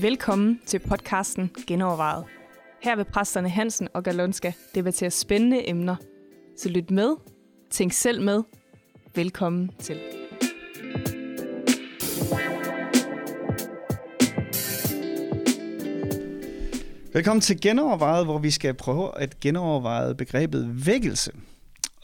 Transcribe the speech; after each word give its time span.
Velkommen 0.00 0.60
til 0.66 0.78
podcasten 0.78 1.50
Genovervejet. 1.66 2.24
Her 2.82 2.96
vil 2.96 3.04
præsterne 3.04 3.48
Hansen 3.48 3.88
og 3.94 4.04
Galonska 4.04 4.52
debattere 4.74 5.10
spændende 5.10 5.68
emner. 5.68 5.96
Så 6.56 6.68
lyt 6.68 6.90
med, 6.90 7.16
tænk 7.70 7.92
selv 7.92 8.22
med. 8.22 8.42
Velkommen 9.14 9.70
til. 9.78 10.00
Velkommen 17.12 17.40
til 17.40 17.60
Genovervejet, 17.60 18.24
hvor 18.24 18.38
vi 18.38 18.50
skal 18.50 18.74
prøve 18.74 19.18
at 19.18 19.40
genoverveje 19.40 20.14
begrebet 20.14 20.86
vækkelse. 20.86 21.32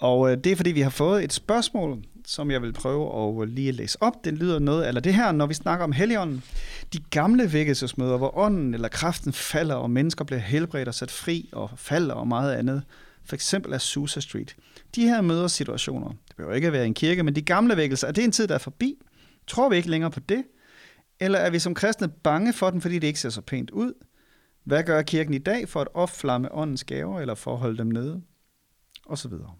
Og 0.00 0.30
øh, 0.30 0.38
det 0.44 0.52
er 0.52 0.56
fordi, 0.56 0.70
vi 0.70 0.80
har 0.80 0.90
fået 0.90 1.24
et 1.24 1.32
spørgsmål, 1.32 2.04
som 2.26 2.50
jeg 2.50 2.62
vil 2.62 2.72
prøve 2.72 3.28
at 3.28 3.42
øh, 3.42 3.54
lige 3.54 3.72
læse 3.72 4.02
op. 4.02 4.24
Den 4.24 4.36
lyder 4.36 4.58
noget 4.58 4.88
eller 4.88 5.00
det 5.00 5.14
her, 5.14 5.32
når 5.32 5.46
vi 5.46 5.54
snakker 5.54 5.84
om 5.84 5.92
Helligånden. 5.92 6.42
De 6.92 6.98
gamle 7.10 7.52
vækkelsesmøder, 7.52 8.16
hvor 8.16 8.38
ånden 8.38 8.74
eller 8.74 8.88
kraften 8.88 9.32
falder, 9.32 9.74
og 9.74 9.90
mennesker 9.90 10.24
bliver 10.24 10.40
helbredt 10.40 10.88
og 10.88 10.94
sat 10.94 11.10
fri 11.10 11.48
og 11.52 11.70
falder 11.76 12.14
og 12.14 12.28
meget 12.28 12.54
andet. 12.54 12.82
For 13.24 13.34
eksempel 13.34 13.72
af 13.72 13.80
Susa 13.80 14.20
Street. 14.20 14.56
De 14.94 15.02
her 15.02 15.20
mødersituationer, 15.20 16.08
det 16.08 16.36
behøver 16.36 16.54
ikke 16.54 16.66
at 16.66 16.72
være 16.72 16.86
en 16.86 16.94
kirke, 16.94 17.22
men 17.22 17.34
de 17.34 17.42
gamle 17.42 17.76
vækkelser, 17.76 18.08
er 18.08 18.12
det 18.12 18.24
en 18.24 18.32
tid, 18.32 18.48
der 18.48 18.54
er 18.54 18.58
forbi? 18.58 18.94
Tror 19.46 19.68
vi 19.68 19.76
ikke 19.76 19.90
længere 19.90 20.10
på 20.10 20.20
det? 20.20 20.44
Eller 21.20 21.38
er 21.38 21.50
vi 21.50 21.58
som 21.58 21.74
kristne 21.74 22.08
bange 22.08 22.52
for 22.52 22.70
den, 22.70 22.80
fordi 22.80 22.98
det 22.98 23.06
ikke 23.06 23.20
ser 23.20 23.30
så 23.30 23.40
pænt 23.40 23.70
ud? 23.70 23.92
Hvad 24.64 24.82
gør 24.82 25.02
kirken 25.02 25.34
i 25.34 25.38
dag 25.38 25.68
for 25.68 25.80
at 25.80 25.88
opflamme 25.94 26.54
åndens 26.54 26.84
gaver, 26.84 27.20
eller 27.20 27.34
for 27.34 27.52
at 27.52 27.58
holde 27.58 27.78
dem 27.78 27.86
nede? 27.86 28.22
Og 29.06 29.18
så 29.18 29.28
videre. 29.28 29.54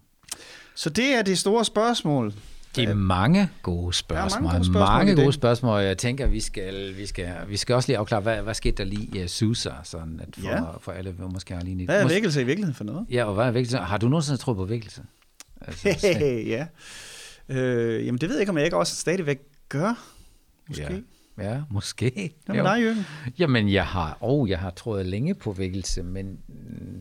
Så 0.81 0.89
det 0.89 1.05
er 1.15 1.21
det 1.21 1.37
store 1.37 1.65
spørgsmål. 1.65 2.33
Det 2.75 2.83
er 2.83 2.93
mange 2.93 3.49
gode 3.61 3.93
spørgsmål. 3.93 4.43
mange 4.43 4.57
gode 4.59 4.65
spørgsmål 4.65 4.97
mange 4.97 5.15
gode 5.15 5.33
spørgsmål. 5.33 5.81
Jeg 5.81 5.97
tænker, 5.97 6.27
vi 6.27 6.39
skal, 6.39 6.97
vi 6.97 7.05
skal, 7.05 7.33
vi 7.47 7.57
skal 7.57 7.75
også 7.75 7.89
lige 7.89 7.97
afklare, 7.97 8.21
hvad, 8.21 8.41
hvad 8.41 8.53
skete 8.53 8.75
der 8.77 8.83
lige 8.83 9.23
i 9.23 9.27
Susa, 9.27 9.69
sådan 9.83 10.19
at 10.19 10.35
for, 10.35 10.49
Ja. 10.49 10.61
for 10.77 10.91
alle 10.91 11.15
måske 11.33 11.53
har 11.53 11.61
lige 11.61 11.85
Hvad 11.85 12.03
er 12.03 12.07
vækkelse 12.07 12.41
i 12.41 12.43
virkeligheden 12.43 12.75
for 12.75 12.83
noget? 12.83 13.05
Ja, 13.09 13.23
og 13.23 13.33
hvad 13.33 13.45
er 13.45 13.51
vækkelse? 13.51 13.77
Har 13.77 13.97
du 13.97 14.07
nogensinde 14.09 14.37
troet 14.37 14.57
på 14.57 14.65
vækkelse? 14.65 15.01
Altså, 15.61 15.89
ja. 16.47 16.67
Øh, 17.49 18.05
jamen 18.05 18.21
det 18.21 18.29
ved 18.29 18.35
jeg 18.35 18.41
ikke, 18.41 18.49
om 18.49 18.57
jeg 18.57 18.65
ikke 18.65 18.77
også 18.77 18.95
stadigvæk 18.95 19.39
gør. 19.69 20.05
Måske. 20.67 21.03
Ja. 21.37 21.51
ja, 21.53 21.61
måske. 21.69 22.33
Med 22.47 22.55
Jo. 22.55 22.63
dig, 22.63 22.81
Jørgen? 22.81 23.05
Jamen, 23.39 23.71
jeg 23.71 23.85
har, 23.85 24.17
oh, 24.21 24.49
jeg 24.49 24.59
har 24.59 24.69
troet 24.69 25.05
længe 25.05 25.35
på 25.35 25.51
vækkelse, 25.51 26.03
men 26.03 26.37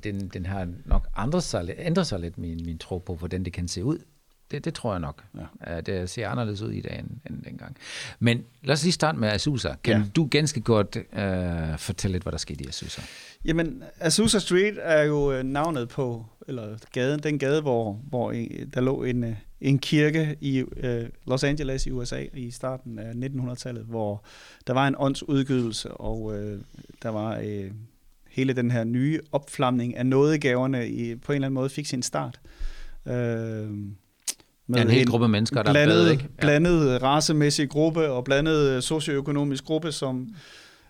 den, 0.04 0.28
den 0.28 0.46
har 0.46 0.68
nok 0.84 1.08
ændret 1.18 1.42
sig, 1.42 1.74
ændret 1.78 2.06
sig 2.06 2.20
lidt, 2.20 2.38
min, 2.38 2.64
min 2.64 2.78
tro 2.78 2.98
på, 2.98 3.14
hvordan 3.14 3.44
det 3.44 3.52
kan 3.52 3.68
se 3.68 3.84
ud. 3.84 3.98
Det, 4.50 4.64
det 4.64 4.74
tror 4.74 4.92
jeg 4.92 5.00
nok. 5.00 5.24
Ja. 5.64 5.76
Uh, 5.76 5.82
det 5.86 6.10
ser 6.10 6.28
anderledes 6.28 6.62
ud 6.62 6.72
i 6.72 6.80
dag 6.80 6.98
end, 6.98 7.08
end 7.30 7.42
dengang. 7.42 7.76
Men 8.18 8.44
lad 8.62 8.72
os 8.72 8.82
lige 8.82 8.92
starte 8.92 9.18
med 9.18 9.28
Azusa. 9.28 9.74
Kan 9.84 9.96
Ja. 10.00 10.06
du 10.16 10.28
ganske 10.30 10.60
godt 10.60 10.96
uh, 10.96 11.78
fortælle 11.78 12.12
lidt, 12.12 12.22
hvad 12.22 12.32
der 12.32 12.38
skete 12.38 12.64
i 12.64 12.68
Azusa? 12.68 13.02
Jamen, 13.44 13.82
Azusa 14.00 14.38
Street 14.38 14.74
er 14.80 15.02
jo 15.02 15.32
øh, 15.32 15.42
navnet 15.44 15.88
på, 15.88 16.26
eller 16.48 16.76
gaden, 16.92 17.20
den 17.20 17.38
gade, 17.38 17.60
hvor, 17.62 17.92
hvor 18.08 18.32
der 18.74 18.80
lå 18.80 19.02
en, 19.04 19.24
øh, 19.24 19.34
en 19.60 19.78
kirke 19.78 20.36
i 20.40 20.58
øh, 20.76 21.08
Los 21.26 21.44
Angeles 21.44 21.86
i 21.86 21.90
USA 21.90 22.24
i 22.34 22.50
starten 22.50 22.98
af 22.98 23.12
1900-tallet, 23.12 23.84
hvor 23.84 24.24
der 24.66 24.72
var 24.72 24.88
en 24.88 24.94
åndsudgydelse, 24.98 25.90
og 25.90 26.38
øh, 26.38 26.60
der 27.02 27.08
var 27.08 27.40
øh, 27.44 27.70
hele 28.31 28.53
den 28.53 28.70
her 28.70 28.84
nye 28.84 29.20
opflamning 29.33 29.97
af 29.97 30.06
nådegaverne 30.06 30.89
i, 30.89 31.17
på 31.17 31.33
en 31.33 31.36
eller 31.36 31.47
anden 31.47 31.55
måde 31.55 31.69
fik 31.70 31.86
sin 31.86 32.03
start. 32.03 32.41
Øh, 33.09 33.12
med 33.14 34.78
Ja, 34.78 34.83
en 34.83 34.91
hel 34.91 35.06
gruppe 35.06 35.28
mennesker, 35.28 35.62
der 35.62 35.73
blandet, 35.73 36.05
bad, 36.05 36.11
ikke? 36.12 36.23
Ja. 36.39 36.41
blandet 36.41 37.03
racemæssig 37.03 37.69
gruppe 37.69 38.11
og 38.11 38.25
blandet 38.25 38.84
socioøkonomisk 38.84 39.64
gruppe, 39.64 39.92
som 39.92 40.29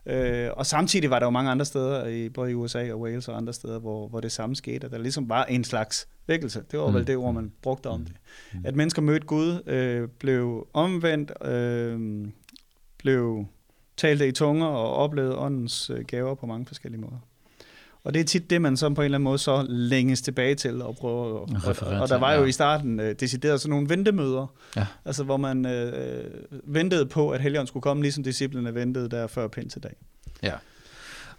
Øh, 0.07 0.49
og 0.53 0.67
samtidig 0.67 1.11
var 1.11 1.19
der 1.19 1.27
jo 1.27 1.31
mange 1.31 1.51
andre 1.51 1.65
steder, 1.65 2.07
i, 2.07 2.29
både 2.29 2.51
i 2.51 2.55
USA 2.55 2.93
og 2.93 3.01
Wales 3.01 3.29
og 3.29 3.37
andre 3.37 3.53
steder, 3.53 3.79
hvor, 3.79 4.09
hvor 4.09 4.21
det 4.21 4.33
samme 4.33 4.57
skete, 4.57 4.87
at 4.87 4.93
der 4.93 4.99
ligesom 4.99 5.29
var 5.29 5.45
en 5.45 5.65
slags 5.65 6.09
vækkelse. 6.27 6.63
Det 6.71 6.79
var 6.79 6.89
Mm. 6.89 6.95
vel 6.95 7.07
det 7.07 7.17
ord, 7.17 7.35
man 7.35 7.53
brugte 7.63 7.87
om 7.87 8.05
det. 8.05 8.13
At 8.65 8.77
mennesker 8.77 9.03
mødte 9.03 9.27
Gud, 9.27 9.63
øh, 9.67 10.09
blev 10.09 10.67
omvendt, 10.73 11.33
øh, 11.49 12.27
blev 12.99 13.45
talte 13.97 14.29
i 14.29 14.33
tunger 14.33 14.67
og 14.67 14.95
oplevede 14.95 15.39
åndens 15.39 15.91
øh, 15.91 16.05
gaver 16.05 16.35
på 16.35 16.47
mange 16.47 16.67
forskellige 16.67 17.01
måder. 17.01 17.19
Og 18.05 18.15
det 18.15 18.21
er 18.21 18.25
tit 18.25 18.51
det, 18.51 18.63
man 18.63 18.77
så 18.77 18.89
på 18.91 19.01
en 19.01 19.05
eller 19.05 19.19
anden 19.19 19.25
måde 19.25 19.39
så 19.39 19.67
længes 19.69 20.23
tilbage 20.23 20.55
til 20.55 20.83
og 20.83 20.97
prøver. 20.97 21.25
Og, 21.25 21.49
og, 22.01 22.09
der 22.09 22.19
var 22.19 22.33
jo 22.35 22.41
ja. 22.43 22.47
i 22.47 22.53
starten 22.53 23.01
øh, 23.01 23.15
decideret 23.21 23.61
sådan 23.61 23.71
nogle 23.71 23.89
ventemøder, 23.89 24.47
Ja. 24.77 24.87
altså 25.05 25.25
hvor 25.25 25.37
man 25.37 25.67
øh, 25.67 26.25
ventede 26.65 27.07
på, 27.07 27.31
at 27.31 27.41
Helligånden 27.41 27.67
skulle 27.67 27.83
komme, 27.83 28.03
ligesom 28.03 28.25
disciplene 28.25 28.75
ventede 28.75 29.09
der 29.09 29.27
før 29.27 29.49
pinsedag. 29.49 29.95
Ja. 30.43 30.53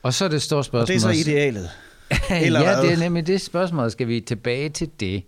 Og 0.03 0.13
så 0.13 0.25
er 0.25 0.29
det 0.29 0.41
store 0.41 0.63
spørgsmål. 0.63 0.81
Og 0.81 0.87
det 0.87 0.95
er 0.95 0.99
så 0.99 1.07
også- 1.09 1.29
idealet. 1.29 1.69
Eller 2.45 2.59
ja, 2.61 2.81
det 2.81 2.91
er 2.93 2.97
nemlig 2.97 3.27
det 3.27 3.41
spørgsmål. 3.41 3.91
Skal 3.91 4.07
vi 4.07 4.19
tilbage 4.19 4.69
til 4.69 4.89
det? 4.99 5.23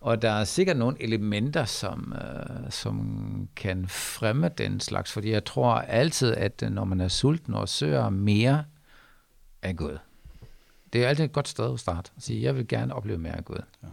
Og 0.00 0.22
der 0.22 0.30
er 0.30 0.44
sikkert 0.44 0.76
nogle 0.76 0.96
elementer, 1.02 1.64
som, 1.64 2.14
øh, 2.16 2.70
som 2.70 3.48
kan 3.56 3.84
fremme 3.88 4.50
den 4.58 4.80
slags, 4.80 5.12
fordi 5.12 5.30
jeg 5.30 5.44
tror 5.44 5.72
altid, 5.74 6.34
at 6.34 6.62
øh, 6.64 6.70
når 6.70 6.84
man 6.84 7.00
er 7.00 7.08
sulten 7.08 7.54
og 7.54 7.68
søger 7.68 8.10
mere 8.10 8.64
af 9.62 9.76
Gud, 9.76 9.98
det 10.92 11.04
er 11.04 11.08
altid 11.08 11.24
et 11.24 11.32
godt 11.32 11.48
sted 11.48 11.72
at 11.74 11.80
starte. 11.80 12.10
At 12.16 12.22
sige, 12.22 12.42
jeg 12.42 12.56
vil 12.56 12.68
gerne 12.68 12.94
opleve 12.94 13.18
mere 13.18 13.36
af 13.36 13.44
Gud. 13.44 13.62
Ja. 13.82 13.88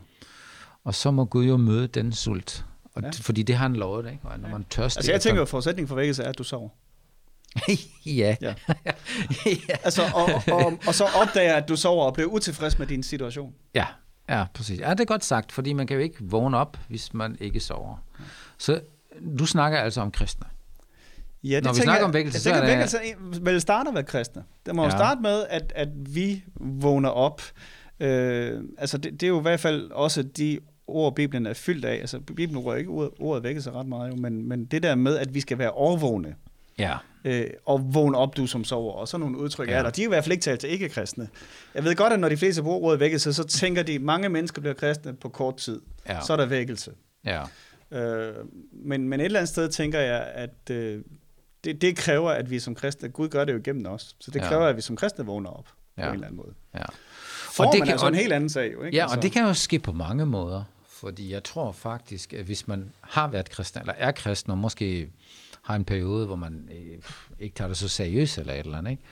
Og 0.83 0.95
så 0.95 1.11
må 1.11 1.25
Gud 1.25 1.45
jo 1.45 1.57
møde 1.57 1.87
den 1.87 2.13
sult. 2.13 2.65
Og 2.95 3.03
Ja. 3.03 3.09
Fordi 3.21 3.43
det 3.43 3.55
har 3.55 3.63
han 3.67 3.75
lovet, 3.75 4.05
ikke? 4.11 4.19
Og 4.23 4.39
når 4.39 4.49
man 4.49 4.65
tørster 4.69 4.99
Altså 4.99 5.11
jeg 5.11 5.21
tænker, 5.21 5.41
at 5.41 5.49
forudsætningen 5.49 5.87
for 5.87 5.95
vækkelse 5.95 6.23
er, 6.23 6.29
at 6.29 6.37
du 6.37 6.43
sover. 6.43 6.69
ja. 8.05 8.35
Ja. 8.41 8.53
Altså, 9.83 10.01
og, 10.15 10.53
og, 10.53 10.73
og 10.87 10.95
så 10.95 11.05
opdager, 11.21 11.55
at 11.55 11.69
du 11.69 11.75
sover 11.75 12.05
og 12.05 12.13
bliver 12.13 12.29
utilfreds 12.29 12.79
med 12.79 12.87
din 12.87 13.03
situation. 13.03 13.53
Ja, 13.75 13.85
ja, 14.29 14.45
præcis. 14.53 14.79
Ja, 14.79 14.89
det 14.91 14.99
er 14.99 15.05
godt 15.05 15.25
sagt, 15.25 15.51
fordi 15.51 15.73
man 15.73 15.87
kan 15.87 15.97
jo 15.97 16.03
ikke 16.03 16.17
vågne 16.21 16.57
op, 16.57 16.77
hvis 16.87 17.13
man 17.13 17.37
ikke 17.39 17.59
sover. 17.59 17.95
Så 18.57 18.81
du 19.39 19.45
snakker 19.45 19.79
altså 19.79 20.01
om 20.01 20.11
kristne. 20.11 20.45
Ja, 21.43 21.55
det 21.55 21.63
Når 21.63 21.73
vi 21.73 21.79
snakker 21.81 21.99
jeg- 21.99 22.05
om 22.05 22.13
vækkelse, 22.13 22.39
så 22.39 22.51
er 22.53 22.59
det- 22.59 22.67
vækkelse 22.67 22.97
vel 23.41 23.61
starter 23.61 23.91
ved 23.91 24.03
kristne. 24.03 24.43
Det 24.65 24.75
må 24.75 24.81
ja. 24.81 24.87
jo 24.87 24.91
starte 24.91 25.21
med, 25.21 25.43
at, 25.49 25.73
at 25.75 25.89
vi 26.15 26.43
vågner 26.59 27.09
op. 27.09 27.41
Øh, 27.99 28.61
altså, 28.77 28.97
det, 28.97 29.11
det 29.11 29.23
er 29.23 29.27
jo 29.27 29.39
i 29.39 29.41
hvert 29.41 29.59
fald 29.59 29.91
også 29.91 30.23
de 30.23 30.59
ord, 30.87 31.15
Bibelen 31.15 31.45
er 31.45 31.53
fyldt 31.53 31.85
af. 31.85 31.93
Altså, 31.95 32.19
Bibelen 32.19 32.57
rører 32.57 32.77
ikke 32.77 32.89
ordet, 32.89 33.11
ordet 33.19 33.43
vækkelse 33.43 33.71
ret 33.71 33.87
meget, 33.87 34.11
jo, 34.11 34.15
men, 34.15 34.49
men 34.49 34.65
det 34.65 34.83
der 34.83 34.95
med, 34.95 35.17
at 35.17 35.33
vi 35.33 35.39
skal 35.39 35.57
være 35.57 35.71
overvågne, 35.71 36.35
Ja. 36.79 36.97
øh, 37.25 37.45
og 37.65 37.93
vågne 37.93 38.17
op, 38.17 38.37
du 38.37 38.47
som 38.47 38.63
sover, 38.63 38.93
og 38.93 39.07
sådan 39.07 39.21
nogle 39.21 39.37
udtryk. 39.37 39.67
Ja. 39.69 39.73
er 39.77 39.83
der. 39.83 39.89
De 39.89 40.01
er 40.01 40.05
i 40.05 40.09
hvert 40.09 40.23
fald 40.23 40.31
ikke 40.31 40.41
talt 40.43 40.59
til 40.59 40.69
ikke-kristne. 40.71 41.27
Jeg 41.75 41.83
ved 41.83 41.95
godt, 41.95 42.13
at 42.13 42.19
når 42.19 42.29
de 42.29 42.37
fleste 42.37 42.63
bruger 42.63 42.79
ordet 42.79 42.99
vækkelse, 42.99 43.33
så 43.33 43.43
tænker 43.43 43.83
de, 43.83 43.95
at 43.95 44.01
mange 44.01 44.29
mennesker 44.29 44.61
bliver 44.61 44.73
kristne 44.73 45.13
på 45.13 45.29
kort 45.29 45.57
tid. 45.57 45.81
Ja. 46.09 46.17
Så 46.27 46.33
er 46.33 46.37
der 46.37 46.45
vækkelse. 46.45 46.91
Ja. 47.25 47.41
Øh, 47.91 48.33
men, 48.85 49.09
men 49.09 49.19
et 49.19 49.25
eller 49.25 49.39
andet 49.39 49.49
sted 49.49 49.69
tænker 49.69 49.99
jeg, 49.99 50.27
at 50.35 50.69
øh, 50.71 51.01
det, 51.67 51.81
det 51.81 51.95
kræver, 51.97 52.29
at 52.31 52.49
vi 52.51 52.59
som 52.59 52.75
kristne, 52.75 53.09
Gud 53.09 53.29
gør 53.29 53.45
det 53.45 53.53
jo 53.53 53.57
igennem 53.57 53.85
os, 53.85 54.15
så 54.19 54.31
det 54.31 54.39
Ja. 54.41 54.47
kræver, 54.47 54.65
at 54.65 54.75
vi 54.75 54.81
som 54.81 54.95
kristne 54.95 55.25
vågner 55.25 55.49
op 55.49 55.67
ja. 55.97 56.01
på 56.01 56.05
Ja. 56.05 56.07
en 56.07 56.13
eller 56.13 56.27
anden 56.27 56.37
måde. 56.37 56.53
ja. 56.75 56.83
Formen 57.51 57.71
det 57.73 57.79
er 57.79 57.83
kan- 57.85 57.91
altså 57.91 58.07
en 58.07 58.13
og- 58.13 58.19
helt 58.19 58.33
anden 58.33 58.49
sag 58.49 58.73
jo, 58.73 58.83
ikke? 58.83 58.97
Ja, 58.97 59.03
altså, 59.03 59.17
og 59.17 59.23
det 59.23 59.31
kan 59.31 59.43
jo 59.47 59.53
ske 59.53 59.79
på 59.79 59.91
mange 59.91 60.25
måder. 60.25 60.63
Fordi 60.87 61.31
jeg 61.33 61.43
tror 61.43 61.71
faktisk, 61.71 62.33
at 62.33 62.45
hvis 62.45 62.67
man 62.67 62.91
har 63.01 63.27
været 63.27 63.49
kristen, 63.49 63.81
eller 63.81 63.93
er 63.97 64.11
kristen, 64.11 64.51
og 64.51 64.57
måske 64.57 65.09
har 65.61 65.75
en 65.75 65.85
periode, 65.85 66.25
hvor 66.25 66.35
man 66.35 66.69
øh, 66.71 66.97
ikke 67.39 67.55
tager 67.55 67.67
det 67.67 67.77
så 67.77 67.87
seriøst 67.87 68.37
eller 68.37 68.53
et 68.53 68.59
eller 68.59 68.77
andet, 68.77 68.91
ikke? 68.91 69.03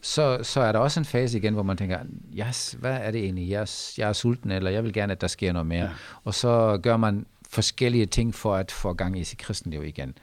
Så, 0.00 0.38
så 0.42 0.60
er 0.60 0.72
der 0.72 0.78
også 0.78 1.00
en 1.00 1.04
fase 1.06 1.38
igen, 1.38 1.54
hvor 1.54 1.62
man 1.62 1.76
tænker, 1.76 1.98
yes, 2.34 2.76
hvad 2.80 2.92
er 2.96 3.10
det 3.10 3.20
egentlig? 3.24 3.48
Jeg, 3.50 3.60
er- 3.62 3.92
jeg 3.98 4.08
er 4.08 4.12
sulten, 4.12 4.50
eller 4.50 4.70
jeg 4.70 4.84
vil 4.84 4.92
gerne, 4.92 5.12
at 5.12 5.20
der 5.20 5.26
sker 5.26 5.52
noget 5.52 5.66
mere. 5.66 5.84
Ja. 5.84 5.90
Og 6.24 6.34
så 6.34 6.80
gør 6.82 6.96
man 6.96 7.26
forskellige 7.50 8.06
ting 8.06 8.34
for 8.34 8.56
at 8.56 8.70
få 8.72 8.92
gang 8.92 9.18
i 9.18 9.24
sit 9.24 9.38
kristenliv 9.38 9.84
igen. 9.84 10.14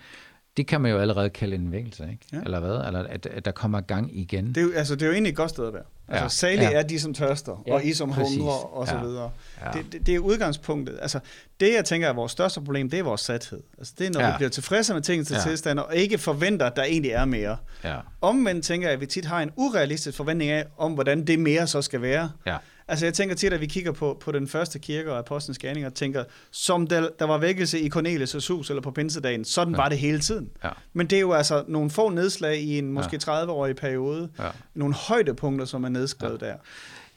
Det 0.57 0.67
kan 0.67 0.81
man 0.81 0.91
jo 0.91 0.97
allerede 0.97 1.29
kalde 1.29 1.55
en 1.55 1.71
vækkelse, 1.71 2.03
ikke? 2.11 2.25
Ja. 2.33 2.37
Eller 2.45 2.59
hvad? 2.59 2.87
Eller 2.87 3.03
at, 3.03 3.25
at 3.25 3.45
der 3.45 3.51
kommer 3.51 3.81
gang 3.81 4.17
igen. 4.19 4.47
det, 4.47 4.57
er 4.57 4.61
jo, 4.61 4.71
altså, 4.75 4.95
det 4.95 5.01
er 5.01 5.05
jo 5.07 5.13
egentlig 5.13 5.29
et 5.31 5.35
godt 5.37 5.49
sted 5.49 5.67
at 5.67 5.73
være. 5.73 5.83
Altså, 6.07 6.23
Ja. 6.23 6.27
salige 6.29 6.69
Ja. 6.71 6.77
er 6.79 6.83
de, 6.83 6.99
som 6.99 7.13
tørster, 7.13 7.63
Ja, 7.67 7.73
og 7.73 7.85
I, 7.85 7.93
som 7.93 8.11
præcis. 8.11 8.37
hungrer, 8.37 8.75
og 8.77 8.87
så 8.87 8.95
Ja. 8.95 9.03
videre. 9.03 9.31
Ja. 9.65 9.71
Det, 9.71 9.85
det, 9.91 10.05
det 10.07 10.15
er 10.15 10.19
udgangspunktet. 10.19 10.97
Altså, 11.01 11.19
det, 11.59 11.73
jeg 11.75 11.85
tænker 11.85 12.07
er 12.09 12.13
vores 12.13 12.31
største 12.31 12.59
problem, 12.61 12.89
det 12.89 12.99
er 12.99 13.03
vores 13.03 13.21
sathed. 13.21 13.59
Altså, 13.77 13.93
det 13.99 14.07
er, 14.07 14.11
når 14.11 14.19
ja. 14.19 14.31
Vi 14.31 14.33
bliver 14.37 14.49
tilfredse 14.49 14.93
med 14.93 15.01
tingens 15.01 15.31
ja. 15.31 15.35
Ja. 15.35 15.41
tilstand, 15.41 15.79
og 15.79 15.95
ikke 15.95 16.17
forventer, 16.17 16.65
at 16.65 16.75
der 16.75 16.83
egentlig 16.83 17.11
er 17.11 17.25
mere. 17.25 17.57
Ja. 17.83 17.95
Omvendt 18.21 18.65
tænker 18.65 18.87
jeg, 18.87 18.93
at 18.93 19.01
vi 19.01 19.05
tit 19.05 19.25
har 19.25 19.41
en 19.41 19.51
urealistisk 19.55 20.17
forventning 20.17 20.51
af, 20.51 20.65
om 20.77 20.91
hvordan 20.93 21.27
det 21.27 21.39
mere 21.39 21.67
så 21.67 21.81
skal 21.81 22.01
være. 22.01 22.31
Ja. 22.45 22.57
Altså 22.91 23.05
jeg 23.05 23.13
tænker 23.13 23.35
tit, 23.35 23.53
at 23.53 23.61
vi 23.61 23.65
kigger 23.65 23.91
på, 23.91 24.17
på 24.21 24.31
den 24.31 24.47
første 24.47 24.79
kirke 24.79 25.11
og 25.11 25.19
apostlenes 25.19 25.57
gerninger 25.57 25.89
og 25.89 25.93
tænker, 25.95 26.23
som 26.51 26.87
der, 26.87 27.09
der 27.19 27.25
var 27.25 27.37
vækkelse 27.37 27.79
i 27.79 27.89
Cornelius' 27.95 28.53
hus 28.53 28.69
eller 28.69 28.81
på 28.81 28.91
pinsedagen, 28.91 29.45
sådan 29.45 29.73
ja. 29.73 29.81
Var 29.81 29.89
det 29.89 29.97
hele 29.97 30.19
tiden. 30.19 30.49
Ja. 30.63 30.69
Men 30.93 31.07
det 31.07 31.15
er 31.15 31.19
jo 31.19 31.31
altså 31.31 31.63
nogle 31.67 31.89
få 31.89 32.09
nedslag 32.09 32.57
i 32.61 32.77
en 32.77 32.91
måske 32.93 33.19
30-årig 33.23 33.75
periode, 33.75 34.29
Ja. 34.39 34.49
nogle 34.73 34.93
højdepunkter, 34.93 35.65
som 35.65 35.83
er 35.83 35.89
nedskrevet 35.89 36.41
ja. 36.41 36.47
der. 36.47 36.55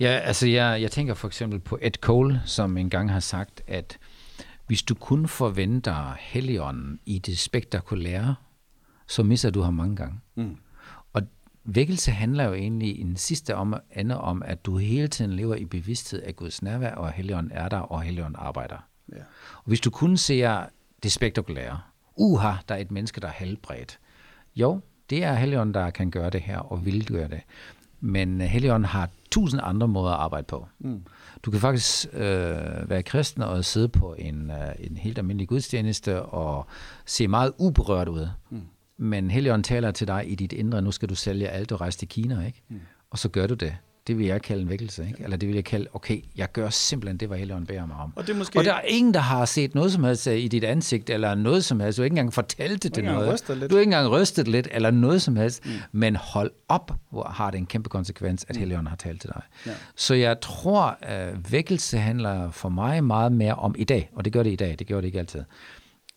Ja, 0.00 0.06
altså 0.24 0.46
jeg, 0.46 0.82
jeg 0.82 0.90
tænker 0.90 1.14
for 1.14 1.28
eksempel 1.28 1.60
på 1.60 1.78
Ed 1.82 1.90
Cole, 2.00 2.42
som 2.44 2.76
engang 2.76 3.12
har 3.12 3.20
sagt, 3.20 3.62
at 3.66 3.98
hvis 4.66 4.82
du 4.82 4.94
kun 4.94 5.28
forventer 5.28 6.16
Helligånden 6.20 6.98
i 7.06 7.18
det 7.18 7.38
spektakulære, 7.38 8.34
så 9.08 9.22
misser 9.22 9.50
du 9.50 9.60
ham 9.60 9.74
mange 9.74 9.96
gange. 9.96 10.20
Mm. 10.34 10.56
Vækkelse 11.64 12.10
handler 12.10 12.44
jo 12.44 12.54
egentlig 12.54 13.00
i 13.00 13.02
den 13.02 13.16
sidste 13.16 13.56
om, 13.56 13.74
ende 13.96 14.20
om, 14.20 14.42
at 14.42 14.66
du 14.66 14.76
hele 14.76 15.08
tiden 15.08 15.32
lever 15.32 15.54
i 15.54 15.64
bevidsthed 15.64 16.22
af 16.22 16.36
Guds 16.36 16.62
nærvær, 16.62 16.94
og 16.94 17.12
Helligånden 17.12 17.52
er 17.52 17.68
der, 17.68 17.78
og 17.78 18.02
Helligånden 18.02 18.36
arbejder. 18.38 18.76
Ja. 19.12 19.18
Og 19.56 19.64
hvis 19.64 19.80
du 19.80 19.90
kun 19.90 20.16
ser 20.16 20.66
det 21.02 21.12
spektakulære, 21.12 21.80
uha, 22.16 22.52
der 22.68 22.74
er 22.74 22.78
et 22.78 22.90
menneske, 22.90 23.20
der 23.20 23.28
er 23.28 23.32
helbredt. 23.32 23.98
Jo, 24.56 24.80
det 25.10 25.24
er 25.24 25.34
Helligånden, 25.34 25.74
der 25.74 25.90
kan 25.90 26.10
gøre 26.10 26.30
det 26.30 26.40
her, 26.40 26.58
og 26.58 26.84
vil 26.84 27.06
gøre 27.06 27.28
det. 27.28 27.40
Men 28.00 28.40
Helligånden 28.40 28.88
har 28.88 29.10
tusind 29.30 29.60
andre 29.64 29.88
måder 29.88 30.12
at 30.12 30.20
arbejde 30.20 30.44
på. 30.44 30.68
Mm. 30.78 31.04
Du 31.42 31.50
kan 31.50 31.60
faktisk 31.60 32.06
øh, 32.12 32.90
være 32.90 33.02
kristen 33.02 33.42
og 33.42 33.64
sidde 33.64 33.88
på 33.88 34.14
en, 34.18 34.50
øh, 34.50 34.74
en 34.78 34.96
helt 34.96 35.18
almindelig 35.18 35.48
gudstjeneste 35.48 36.22
og 36.22 36.66
se 37.06 37.28
meget 37.28 37.52
uberørt 37.58 38.08
ud. 38.08 38.28
Mm. 38.50 38.62
Men 38.98 39.30
Helligånden 39.30 39.62
taler 39.62 39.90
til 39.90 40.06
dig 40.06 40.24
i 40.26 40.34
dit 40.34 40.52
indre, 40.52 40.82
nu 40.82 40.90
skal 40.90 41.08
du 41.08 41.14
sælge 41.14 41.48
alt 41.48 41.72
og 41.72 41.80
rejse 41.80 41.98
til 41.98 42.08
Kina, 42.08 42.46
ikke? 42.46 42.62
Mm. 42.68 42.80
Og 43.10 43.18
så 43.18 43.28
gør 43.28 43.46
du 43.46 43.54
det. 43.54 43.76
Det 44.06 44.18
vil 44.18 44.26
jeg 44.26 44.42
kalde 44.42 44.62
en 44.62 44.68
vækkelse, 44.68 45.06
ikke? 45.06 45.24
Eller 45.24 45.36
det 45.36 45.48
vil 45.48 45.54
jeg 45.54 45.64
kalde, 45.64 45.86
okay, 45.92 46.20
jeg 46.36 46.52
gør 46.52 46.70
simpelthen 46.70 47.16
det, 47.16 47.28
hvad 47.28 47.38
Helligånden 47.38 47.66
beder 47.66 47.86
mig 47.86 47.96
om. 47.96 48.12
Og, 48.16 48.26
det 48.26 48.36
måske... 48.36 48.58
og 48.58 48.64
der 48.64 48.74
er 48.74 48.80
ingen, 48.80 49.14
der 49.14 49.20
har 49.20 49.44
set 49.44 49.74
noget 49.74 49.92
som 49.92 50.04
helst 50.04 50.26
øh, 50.26 50.38
i 50.38 50.48
dit 50.48 50.64
ansigt, 50.64 51.10
eller 51.10 51.34
noget 51.34 51.64
som 51.64 51.80
helst. 51.80 51.96
Du 51.96 52.02
har 52.02 52.04
ikke 52.04 52.12
engang 52.12 52.32
fortalt 52.32 52.82
det 52.82 52.92
til 52.92 53.04
noget. 53.04 53.44
Du 53.48 53.54
har 53.54 53.62
ikke 53.62 53.82
engang 53.82 54.10
rystet 54.10 54.48
lidt, 54.48 54.68
eller 54.70 54.90
noget 54.90 55.22
som 55.22 55.36
helst. 55.36 55.66
Mm. 55.66 55.72
Men 55.92 56.16
hold 56.16 56.50
op, 56.68 56.92
hvor 57.10 57.24
har 57.24 57.50
det 57.50 57.58
en 57.58 57.66
kæmpe 57.66 57.88
konsekvens, 57.88 58.44
at 58.48 58.56
mm. 58.56 58.58
Helligånden 58.58 58.86
har 58.86 58.96
talt 58.96 59.20
til 59.20 59.30
dig. 59.34 59.42
Ja. 59.66 59.72
Så 59.96 60.14
jeg 60.14 60.40
tror, 60.40 60.98
at 61.02 61.52
vækkelse 61.52 61.98
handler 61.98 62.50
for 62.50 62.68
mig 62.68 63.04
meget 63.04 63.32
mere 63.32 63.54
om 63.54 63.74
i 63.78 63.84
dag, 63.84 64.10
og 64.12 64.24
det 64.24 64.32
gør 64.32 64.42
det 64.42 64.52
i 64.52 64.56
dag, 64.56 64.76
det 64.78 64.86
gør 64.86 64.96
det 64.96 65.04
ikke 65.04 65.18
altid, 65.18 65.42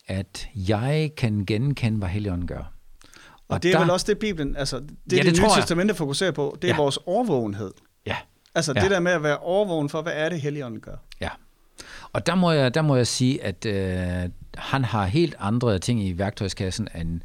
at 0.08 0.48
jeg 0.54 1.12
kan 1.16 1.44
genkende, 1.46 1.98
hvad 1.98 2.08
Helligånden 2.08 2.46
gør. 2.46 2.58
Og, 2.58 3.54
og 3.54 3.62
det 3.62 3.68
er 3.68 3.72
der, 3.72 3.80
vel 3.80 3.90
også 3.90 4.06
det, 4.08 4.18
Bibelen, 4.18 4.56
altså 4.56 4.78
det, 4.78 4.88
ja, 5.12 5.16
det, 5.16 5.24
det 5.24 5.42
nye 5.42 5.48
testamente 5.56 5.94
fokuserer 5.94 6.30
på, 6.30 6.58
det 6.62 6.70
er 6.70 6.74
ja. 6.74 6.80
vores 6.80 6.98
overvågenhed. 7.06 7.70
Ja. 8.06 8.16
Altså 8.54 8.72
ja. 8.76 8.82
det 8.82 8.90
der 8.90 9.00
med 9.00 9.12
at 9.12 9.22
være 9.22 9.38
overvågen 9.38 9.88
for, 9.88 10.02
hvad 10.02 10.12
er 10.16 10.28
det, 10.28 10.40
Helligånden 10.40 10.80
gør? 10.80 10.96
Ja. 11.20 11.28
Og 12.12 12.26
der 12.26 12.34
må 12.34 12.52
jeg, 12.52 12.74
der 12.74 12.82
må 12.82 12.96
jeg 12.96 13.06
sige, 13.06 13.44
at 13.44 13.66
øh, 13.66 14.30
han 14.54 14.84
har 14.84 15.04
helt 15.04 15.34
andre 15.38 15.78
ting 15.78 16.02
i 16.02 16.18
værktøjskassen 16.18 16.88
end 17.00 17.20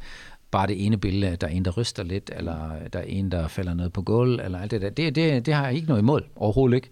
bare 0.50 0.66
det 0.66 0.86
ene 0.86 0.96
billede, 0.96 1.36
der 1.36 1.46
er 1.46 1.50
en, 1.50 1.64
der 1.64 1.70
ryster 1.70 2.02
lidt, 2.02 2.30
eller 2.36 2.70
der 2.92 2.98
er 2.98 3.02
en, 3.02 3.30
der 3.30 3.48
falder 3.48 3.74
ned 3.74 3.90
på 3.90 4.02
gulv, 4.02 4.40
eller 4.44 4.60
alt 4.60 4.70
det 4.70 4.82
der. 4.82 4.90
Det, 4.90 5.14
det, 5.14 5.46
det 5.46 5.54
har 5.54 5.66
jeg 5.66 5.74
ikke 5.74 5.88
noget 5.88 6.02
imod, 6.02 6.20
overhovedet 6.36 6.76
ikke. 6.76 6.90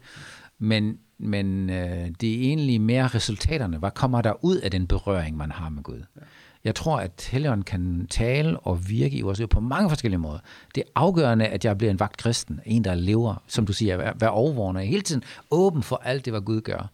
Men, 0.59 0.99
men 1.23 1.71
øh, 1.71 2.09
det 2.21 2.35
er 2.35 2.41
egentlig 2.41 2.81
mere 2.81 3.07
resultaterne. 3.07 3.79
Hvad 3.79 3.91
kommer 3.91 4.23
der 4.23 4.45
ud 4.45 4.57
af 4.57 4.71
den 4.71 4.87
berøring, 4.87 5.37
man 5.37 5.51
har 5.51 5.69
med 5.69 5.83
Gud? 5.83 6.03
Ja. 6.17 6.21
Jeg 6.65 6.75
tror, 6.75 6.97
at 6.97 7.29
Helligånden 7.31 7.65
kan 7.65 8.07
tale 8.11 8.59
og 8.59 8.89
virke 8.89 9.17
i 9.17 9.21
vores 9.21 9.39
liv 9.39 9.49
på 9.49 9.61
mange 9.61 9.89
forskellige 9.89 10.19
måder. 10.19 10.39
Det 10.75 10.81
er 10.81 10.91
afgørende, 10.95 11.47
at 11.47 11.65
jeg 11.65 11.79
bliver 11.79 11.91
en 11.91 12.01
vagt 12.01 12.17
kristen, 12.17 12.61
en, 12.67 12.85
der 12.85 12.95
lever, 12.95 13.43
som 13.47 13.67
du 13.67 13.73
siger, 13.73 14.13
være, 14.15 14.31
overvågende, 14.31 14.83
hele 14.83 15.03
tiden 15.03 15.23
åben 15.51 15.83
for 15.83 16.01
alt 16.05 16.25
det, 16.25 16.33
hvad 16.33 16.41
Gud 16.41 16.61
gør. 16.61 16.91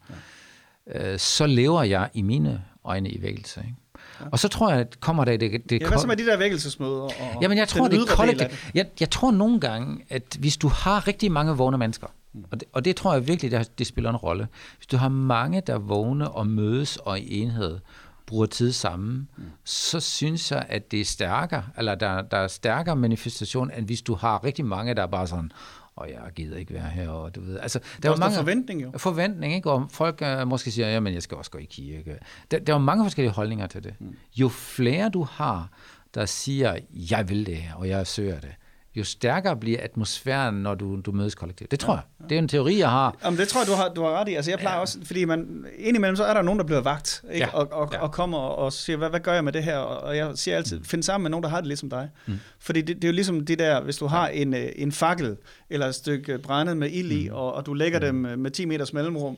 Ja. 0.93 1.13
Øh, 1.13 1.19
så 1.19 1.45
lever 1.47 1.83
jeg 1.83 2.09
i 2.13 2.21
mine 2.21 2.61
øjne 2.83 3.09
i 3.09 3.21
vækkelse. 3.21 3.59
Ikke? 3.59 3.75
Ja. 4.19 4.25
Og 4.31 4.39
så 4.39 4.47
tror 4.47 4.69
jeg, 4.69 4.79
at 4.79 4.99
kommer 4.99 5.25
der 5.25 5.37
det... 5.37 5.69
det 5.69 5.81
ja, 5.81 5.87
hvad 5.87 5.97
så 5.97 6.07
med 6.07 6.17
de 6.17 6.25
der 6.25 6.37
vækkelsesmøder? 6.37 7.01
Og 7.01 7.13
Jamen, 7.41 7.57
jeg 7.57 7.67
tror, 7.67 7.87
det 7.87 8.07
kollektivt. 8.07 8.71
Jeg, 8.73 8.85
jeg 8.99 9.09
tror 9.09 9.31
nogle 9.31 9.59
gange, 9.59 10.05
at 10.09 10.37
hvis 10.39 10.57
du 10.57 10.67
har 10.67 11.07
rigtig 11.07 11.31
mange 11.31 11.57
vågne 11.57 11.77
mennesker. 11.77 12.07
Og 12.51 12.59
det, 12.59 12.67
og 12.73 12.85
det 12.85 12.95
tror 12.95 13.13
jeg 13.13 13.27
virkelig, 13.27 13.51
det, 13.51 13.79
det 13.79 13.87
spiller 13.87 14.09
en 14.09 14.15
rolle. 14.15 14.47
Hvis 14.77 14.87
du 14.87 14.97
har 14.97 15.09
mange, 15.09 15.61
der 15.61 15.77
vågne 15.77 16.31
og 16.31 16.47
mødes 16.47 16.97
og 16.97 17.19
i 17.19 17.41
enhed, 17.41 17.79
bruger 18.25 18.45
tid 18.45 18.71
sammen, 18.71 19.29
mm. 19.37 19.43
så 19.63 19.99
synes 19.99 20.51
jeg, 20.51 20.65
at 20.69 20.91
det 20.91 21.01
er 21.01 21.05
stærkere, 21.05 21.63
eller 21.77 21.95
der, 21.95 22.21
der 22.21 22.37
er 22.37 22.47
stærkere 22.47 22.95
manifestation, 22.95 23.71
end 23.77 23.85
hvis 23.85 24.01
du 24.01 24.13
har 24.13 24.43
rigtig 24.43 24.65
mange, 24.65 24.93
der 24.93 25.01
er 25.03 25.07
bare 25.07 25.27
sådan, 25.27 25.51
og 25.95 26.09
jeg 26.09 26.19
gider 26.35 26.57
ikke 26.57 26.73
være 26.73 26.89
her, 26.89 27.09
og 27.09 27.35
du 27.35 27.41
ved, 27.41 27.59
altså, 27.59 27.79
der, 27.79 27.85
der 28.01 28.11
er 28.11 28.17
mange 28.17 28.35
forventning 28.35 28.83
jo. 28.83 28.91
Forventning, 28.97 29.53
ikke? 29.53 29.71
Og 29.71 29.87
folk 29.91 30.23
uh, 30.41 30.47
måske 30.47 30.71
siger, 30.71 30.87
jamen, 30.87 31.13
jeg 31.13 31.23
skal 31.23 31.37
også 31.37 31.51
gå 31.51 31.57
i 31.57 31.65
kirke. 31.65 32.17
Der, 32.51 32.59
der 32.59 32.73
er 32.73 32.77
mange 32.77 33.05
forskellige 33.05 33.33
holdninger 33.33 33.67
til 33.67 33.83
det. 33.83 33.93
Mm. 33.99 34.15
Jo 34.35 34.49
flere 34.49 35.09
du 35.09 35.23
har, 35.23 35.69
der 36.13 36.25
siger, 36.25 36.77
jeg 36.93 37.29
vil 37.29 37.45
det 37.45 37.57
her, 37.57 37.73
og 37.73 37.87
jeg 37.87 38.07
søger 38.07 38.39
det, 38.39 38.55
jo 38.95 39.03
stærkere 39.03 39.57
bliver 39.57 39.79
atmosfæren, 39.81 40.55
når 40.55 40.75
du, 40.75 41.01
du 41.01 41.11
mødes 41.11 41.35
kollektivt. 41.35 41.71
Det 41.71 41.79
tror 41.79 41.93
ja, 41.93 41.99
jeg. 42.19 42.29
Det 42.29 42.35
er 42.35 42.39
en 42.39 42.47
teori, 42.47 42.77
jeg 42.77 42.89
har. 42.89 43.17
Jamen, 43.23 43.39
det 43.39 43.47
tror 43.47 43.61
jeg, 43.61 43.67
du 43.67 43.73
har, 43.73 43.89
du 43.89 44.03
har 44.03 44.11
ret 44.21 44.27
i. 44.27 44.33
Altså, 44.33 44.51
jeg 44.51 44.59
plejer 44.59 44.75
ja. 44.75 44.81
også, 44.81 44.97
fordi 45.03 45.25
man, 45.25 45.65
indimellem 45.77 46.15
så 46.15 46.23
er 46.23 46.33
der 46.33 46.41
nogen, 46.41 46.59
der 46.59 46.65
bliver 46.65 46.81
vagt, 46.81 47.23
ikke? 47.31 47.45
Ja. 47.45 47.53
Og, 47.53 47.67
og, 47.71 47.89
ja. 47.93 47.99
og 47.99 48.11
kommer 48.11 48.37
og 48.37 48.73
siger, 48.73 48.97
hvad, 48.97 49.09
hvad 49.09 49.19
gør 49.19 49.33
jeg 49.33 49.43
med 49.43 49.53
det 49.53 49.63
her? 49.63 49.77
Og 49.77 50.17
jeg 50.17 50.31
siger 50.35 50.57
altid, 50.57 50.79
mm. 50.79 50.85
find 50.85 51.03
sammen 51.03 51.23
med 51.23 51.31
nogen, 51.31 51.43
der 51.43 51.49
har 51.49 51.57
det 51.57 51.67
ligesom 51.67 51.89
dig. 51.89 52.09
Mm. 52.25 52.39
Fordi 52.59 52.81
det, 52.81 52.95
det 52.95 53.03
er 53.03 53.07
jo 53.07 53.13
ligesom 53.13 53.45
det 53.45 53.59
der, 53.59 53.81
hvis 53.81 53.97
du 53.97 54.07
har 54.07 54.27
en, 54.27 54.53
øh, 54.53 54.69
en 54.75 54.91
fakkel, 54.91 55.37
eller 55.69 55.87
et 55.87 55.95
stykke 55.95 56.37
brændet 56.37 56.77
med 56.77 56.89
ild 56.91 57.11
i, 57.11 57.29
mm. 57.29 57.35
og, 57.35 57.53
og 57.53 57.65
du 57.65 57.73
lægger 57.73 57.99
mm. 57.99 58.05
dem 58.05 58.25
øh, 58.25 58.39
med 58.39 58.51
10 58.51 58.65
meters 58.65 58.93
mellemrum, 58.93 59.37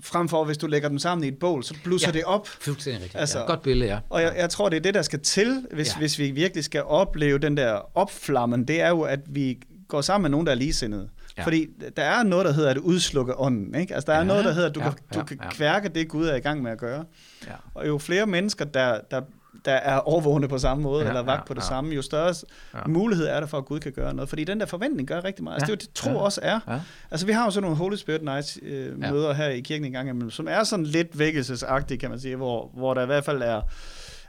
frem 0.00 0.28
for 0.28 0.44
hvis 0.44 0.58
du 0.58 0.66
lægger 0.66 0.88
dem 0.88 0.98
sammen 0.98 1.24
i 1.24 1.28
et 1.28 1.38
bål, 1.38 1.64
så 1.64 1.74
blusser 1.84 2.08
ja, 2.08 2.12
det 2.12 2.24
op. 2.24 2.48
Fuldstændig 2.48 3.02
rigtigt. 3.02 3.20
Altså, 3.20 3.38
ja. 3.38 3.44
Godt 3.44 3.62
billede, 3.62 3.90
ja. 3.90 3.98
Og 4.10 4.22
jeg, 4.22 4.34
jeg 4.36 4.50
tror, 4.50 4.68
det 4.68 4.76
er 4.76 4.80
det, 4.80 4.94
der 4.94 5.02
skal 5.02 5.20
til, 5.20 5.66
hvis, 5.72 5.88
ja. 5.88 5.98
hvis 5.98 6.18
vi 6.18 6.30
virkelig 6.30 6.64
skal 6.64 6.82
opleve 6.82 7.38
den 7.38 7.56
der 7.56 7.96
opflammen, 7.96 8.68
det 8.68 8.80
er 8.80 8.88
jo, 8.88 9.00
at 9.00 9.20
vi 9.26 9.58
går 9.88 10.00
sammen 10.00 10.22
med 10.22 10.30
nogen, 10.30 10.46
der 10.46 10.52
er 10.52 10.56
ligesindede. 10.56 11.08
Ja. 11.38 11.44
Fordi 11.44 11.66
der 11.96 12.02
er 12.02 12.22
noget, 12.22 12.46
der 12.46 12.52
hedder 12.52 12.70
at 12.70 12.78
udslukke 12.78 13.38
ånden. 13.38 13.74
Ikke? 13.74 13.94
Altså, 13.94 14.06
der 14.06 14.12
er 14.12 14.18
ja, 14.18 14.24
noget, 14.24 14.44
der 14.44 14.52
hedder, 14.52 14.68
at 14.68 14.74
du, 14.74 14.80
ja, 14.80 14.90
kan, 14.90 14.98
du 15.14 15.18
ja, 15.18 15.24
kan 15.24 15.38
kværke 15.50 15.88
det, 15.88 16.08
Gud 16.08 16.26
er 16.26 16.34
i 16.34 16.40
gang 16.40 16.62
med 16.62 16.70
at 16.70 16.78
gøre. 16.78 17.04
Ja. 17.46 17.52
Og 17.74 17.86
jo 17.86 17.98
flere 17.98 18.26
mennesker, 18.26 18.64
der, 18.64 19.00
der 19.10 19.22
der 19.64 19.72
er 19.72 19.98
overvågende 19.98 20.48
på 20.48 20.58
samme 20.58 20.82
måde, 20.82 21.02
ja, 21.02 21.08
eller 21.08 21.22
vagt 21.22 21.40
ja, 21.40 21.44
på 21.44 21.54
det 21.54 21.60
ja. 21.60 21.66
samme, 21.66 21.94
jo 21.94 22.02
større 22.02 22.34
ja. 22.74 22.78
mulighed 22.86 23.26
er 23.26 23.40
der 23.40 23.46
for, 23.46 23.58
at 23.58 23.64
Gud 23.64 23.80
kan 23.80 23.92
gøre 23.92 24.14
noget. 24.14 24.28
Fordi 24.28 24.44
den 24.44 24.60
der 24.60 24.66
forventning 24.66 25.08
gør 25.08 25.24
rigtig 25.24 25.44
meget. 25.44 25.54
Altså, 25.54 25.72
ja, 25.72 25.74
det 25.74 25.82
er 25.82 25.86
jo 25.86 25.88
det, 25.88 25.94
tro 25.94 26.10
ja, 26.10 26.24
også 26.24 26.40
er. 26.42 26.60
Ja. 26.68 26.80
Altså, 27.10 27.26
vi 27.26 27.32
har 27.32 27.44
jo 27.44 27.50
sådan 27.50 27.62
nogle 27.62 27.76
Holy 27.76 27.96
Spirit 27.96 28.22
Nights 28.22 28.58
øh, 28.62 28.98
møder 28.98 29.28
ja. 29.28 29.34
her 29.34 29.48
i 29.48 29.60
kirken 29.60 29.84
en 29.84 29.92
gang 29.92 30.08
imellem, 30.08 30.30
som 30.30 30.48
er 30.48 30.64
sådan 30.64 30.86
lidt 30.86 31.18
vækkelsesagtige, 31.18 31.98
kan 31.98 32.10
man 32.10 32.20
sige, 32.20 32.36
hvor, 32.36 32.70
hvor 32.74 32.94
der 32.94 33.02
i 33.02 33.06
hvert 33.06 33.24
fald 33.24 33.42
er, 33.42 33.62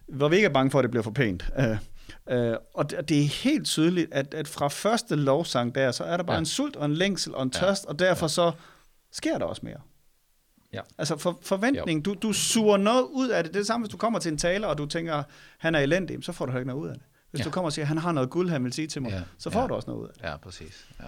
hvor 0.08 0.28
vi 0.28 0.36
ikke 0.36 0.46
er 0.46 0.54
bange 0.54 0.72
for, 0.72 0.80
at 0.80 0.84
det 0.84 0.92
bliver 0.92 1.04
for 1.04 1.12
pænt. 1.12 1.46
Uh, 1.60 1.78
Uh, 2.32 2.54
og 2.74 2.92
det, 2.92 3.10
det 3.10 3.20
er 3.20 3.44
helt 3.44 3.66
tydeligt, 3.66 4.14
at, 4.14 4.34
at 4.34 4.48
fra 4.48 4.68
første 4.68 5.16
lovsang 5.16 5.76
der, 5.76 5.92
så 5.92 6.04
er 6.04 6.18
der 6.18 6.24
bare 6.24 6.36
ja. 6.36 6.40
en 6.40 6.46
sult 6.46 6.76
og 6.76 6.86
en 6.86 6.94
længsel 6.94 7.36
og 7.36 7.44
en 7.44 7.50
tørst, 7.50 7.84
ja. 7.86 7.90
og 7.90 8.00
derfor 8.00 8.26
ja. 8.26 8.30
så 8.30 8.52
sker 9.12 9.38
der 9.38 9.46
også 9.46 9.62
mere. 9.66 9.78
Ja. 10.76 10.82
Altså 10.98 11.18
for, 11.18 11.40
forventning, 11.42 12.06
du, 12.06 12.14
du 12.14 12.34
suger 12.34 12.78
noget 12.78 13.04
ud 13.12 13.30
af 13.30 13.44
det. 13.44 13.54
Det 13.54 13.58
er 13.58 13.62
det 13.62 13.68
samme, 13.68 13.84
hvis 13.84 13.92
du 13.92 13.98
kommer 13.98 14.20
til 14.20 14.32
en 14.32 14.38
taler, 14.38 14.68
og 14.68 14.78
du 14.78 14.86
tænker, 14.86 15.24
han 15.58 15.76
er 15.76 15.80
elendig, 15.80 16.18
så 16.22 16.32
får 16.32 16.46
du 16.46 16.58
ikke 16.58 16.68
noget 16.68 16.82
ud 16.82 16.88
af 16.88 16.94
det. 16.94 17.04
Hvis 17.32 17.40
ja. 17.40 17.46
du 17.46 17.50
kommer 17.50 17.66
og 17.66 17.74
siger, 17.74 17.86
han 17.86 17.98
har 17.98 18.12
noget 18.12 18.30
guld, 18.30 18.50
han 18.50 18.64
vil 18.64 18.74
sige 18.74 18.88
til 18.88 19.02
mig, 19.02 19.12
ja. 19.12 19.22
så 19.38 19.50
får 19.50 19.62
ja. 19.62 19.68
du 19.68 19.74
også 19.74 19.90
noget 19.90 20.02
ud 20.02 20.08
af 20.08 20.14
det. 20.14 20.24
Ja, 20.24 20.38
præcis. 20.38 20.88
Ja. 21.00 21.06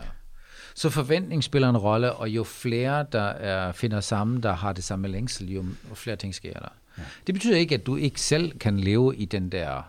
Så 0.76 0.90
forventning 0.90 1.44
spiller 1.44 1.70
en 1.70 1.78
rolle, 1.78 2.14
og 2.14 2.30
jo 2.30 2.44
flere, 2.44 3.06
der 3.12 3.22
er, 3.22 3.72
finder 3.72 4.00
sammen, 4.02 4.44
der 4.44 4.54
har 4.54 4.74
det 4.74 4.84
samme 4.84 5.08
længsel, 5.08 5.52
jo 5.52 5.66
flere 5.94 6.16
ting 6.16 6.36
sker 6.36 6.54
der. 6.54 6.70
Ja. 6.98 7.04
Det 7.28 7.36
betyder 7.36 7.58
ikke, 7.58 7.76
at 7.76 7.86
du 7.86 7.96
ikke 7.96 8.22
selv 8.22 8.60
kan 8.60 8.80
leve 8.80 9.16
i 9.16 9.26
den 9.26 9.50
der 9.50 9.82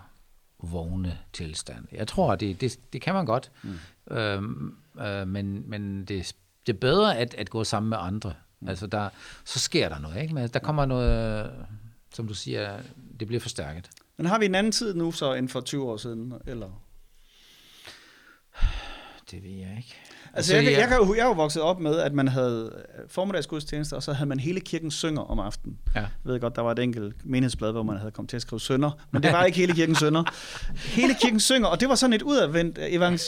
vågne 0.63 1.19
tilstand. 1.33 1.85
Jeg 1.93 2.09
tror, 2.09 2.37
det, 2.37 2.61
det, 2.61 2.79
det 2.93 3.03
kan 3.03 3.15
man 3.15 3.27
godt, 3.27 3.51
mm. 3.63 4.17
øhm, 4.17 4.75
øh, 5.01 5.29
men, 5.29 5.71
men 5.71 6.05
det, 6.05 6.35
det 6.67 6.75
er 6.75 6.79
bedre 6.79 7.17
at, 7.17 7.35
at 7.35 7.51
gå 7.51 7.65
sammen 7.65 7.91
med 7.91 7.99
andre, 8.01 8.33
Mm. 8.61 8.69
Altså 8.69 8.87
der, 8.87 9.09
så 9.45 9.59
sker 9.59 9.89
der 9.89 9.99
noget, 9.99 10.23
ikke? 10.23 10.35
Men 10.35 10.49
der 10.49 10.59
kommer 10.59 10.87
noget, 10.87 11.51
som 12.15 12.29
du 12.29 12.35
siger, 12.35 12.81
det 13.21 13.27
bliver 13.27 13.41
forstærket. 13.41 13.91
Men 14.17 14.27
har 14.27 14.39
vi 14.39 14.47
en 14.47 14.55
anden 14.55 14.73
tid 14.73 14.95
nu 14.95 15.13
så 15.13 15.33
end 15.33 15.49
for 15.49 15.61
20 15.61 15.91
år 15.91 15.97
siden, 15.97 16.35
eller? 16.47 16.83
Det 19.31 19.43
ved 19.43 19.51
jeg 19.51 19.75
ikke. 19.77 19.97
Altså, 20.35 20.55
jeg, 20.55 20.65
jeg, 20.65 20.73
jeg, 20.73 20.81
jeg, 20.81 21.17
jeg 21.17 21.23
er 21.23 21.27
jo 21.27 21.33
vokset 21.33 21.63
op 21.63 21.81
med, 21.81 21.99
at 21.99 22.13
man 22.13 22.29
havde 22.29 22.73
øh, 22.77 23.09
formiddagsgudstjenester, 23.09 23.97
og 23.97 24.03
så 24.03 24.13
havde 24.13 24.29
man 24.29 24.41
hele 24.41 24.61
kirken 24.61 24.91
synger 24.91 25.23
om 25.23 25.39
aftenen. 25.39 25.79
Ja. 25.95 26.01
Jeg 26.01 26.09
ved 26.25 26.41
godt, 26.41 26.57
der 26.57 26.63
var 26.63 26.73
et 26.73 26.79
enkelt 26.79 27.27
menighedsblad, 27.27 27.73
hvor 27.73 27.83
man 27.83 27.97
havde 27.97 28.11
kommet 28.11 28.31
til 28.31 28.37
at 28.37 28.43
skrive 28.43 28.61
sønder, 28.61 28.91
men 29.11 29.23
det 29.23 29.33
var 29.37 29.45
ikke 29.45 29.59
hele 29.59 29.75
kirken 29.75 29.95
sønder. 29.95 30.25
Hele 30.75 31.15
kirken 31.21 31.41
synger, 31.41 31.69
og 31.69 31.81
det 31.81 31.89
var 31.89 31.95
sådan 31.95 32.13
et 32.13 32.23
udadvendt 32.23 32.79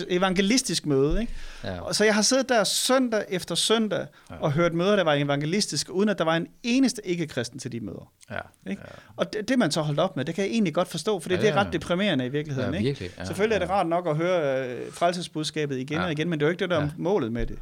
evangelistisk 0.08 0.86
møde. 0.86 1.20
Ikke? 1.20 1.32
Ja. 1.64 1.80
Og 1.80 1.94
så 1.94 2.04
jeg 2.04 2.14
har 2.14 2.22
siddet 2.22 2.48
der 2.48 2.64
søndag 2.64 3.24
efter 3.28 3.54
søndag 3.54 4.06
og 4.28 4.52
hørt 4.52 4.74
møder, 4.74 4.96
der 4.96 5.04
var 5.04 5.14
evangelistiske, 5.14 5.92
uden 5.92 6.08
at 6.08 6.18
der 6.18 6.24
var 6.24 6.36
en 6.36 6.46
eneste 6.62 7.06
ikke-kristen 7.06 7.58
til 7.58 7.72
de 7.72 7.80
møder. 7.80 8.12
Ja. 8.30 8.70
Ikke? 8.70 8.82
Ja. 8.84 8.92
Og 9.16 9.32
det, 9.32 9.48
det, 9.48 9.58
man 9.58 9.70
så 9.70 9.80
holdt 9.82 10.00
op 10.00 10.16
med, 10.16 10.24
det 10.24 10.34
kan 10.34 10.44
jeg 10.44 10.50
egentlig 10.50 10.74
godt 10.74 10.88
forstå, 10.88 11.20
for 11.20 11.28
det, 11.28 11.36
ja, 11.36 11.40
det 11.40 11.48
er 11.48 11.54
ret 11.54 11.72
deprimerende 11.72 12.26
i 12.26 12.28
virkeligheden. 12.28 12.74
Ja, 12.74 12.80
virkelig. 12.80 13.10
Ja, 13.18 13.24
Selvfølgelig 13.24 13.54
er 13.54 13.58
det 13.58 13.70
rart 13.70 13.86
nok 13.86 14.08
at 14.08 14.16
høre 14.16 14.66
uh, 14.66 14.92
frelsesbudskabet 14.92 15.78
igen 15.78 15.98
ja. 15.98 16.04
og 16.04 16.12
igen, 16.12 16.28
men 16.28 16.40
det 16.40 16.44
er 16.44 16.48
jo 16.48 16.50
ikke 16.50 16.60
det, 16.60 16.70
der 16.70 16.80
ja 16.82 16.89
målet 16.96 17.32
med 17.32 17.46
det. 17.46 17.58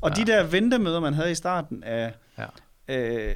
Og 0.00 0.10
ja. 0.16 0.22
de 0.24 0.32
der 0.32 0.42
ventemøder, 0.44 1.00
man 1.00 1.14
havde 1.14 1.30
i 1.30 1.34
starten 1.34 1.82
af, 1.84 2.14
ja. 2.38 2.46
øh, 2.88 3.34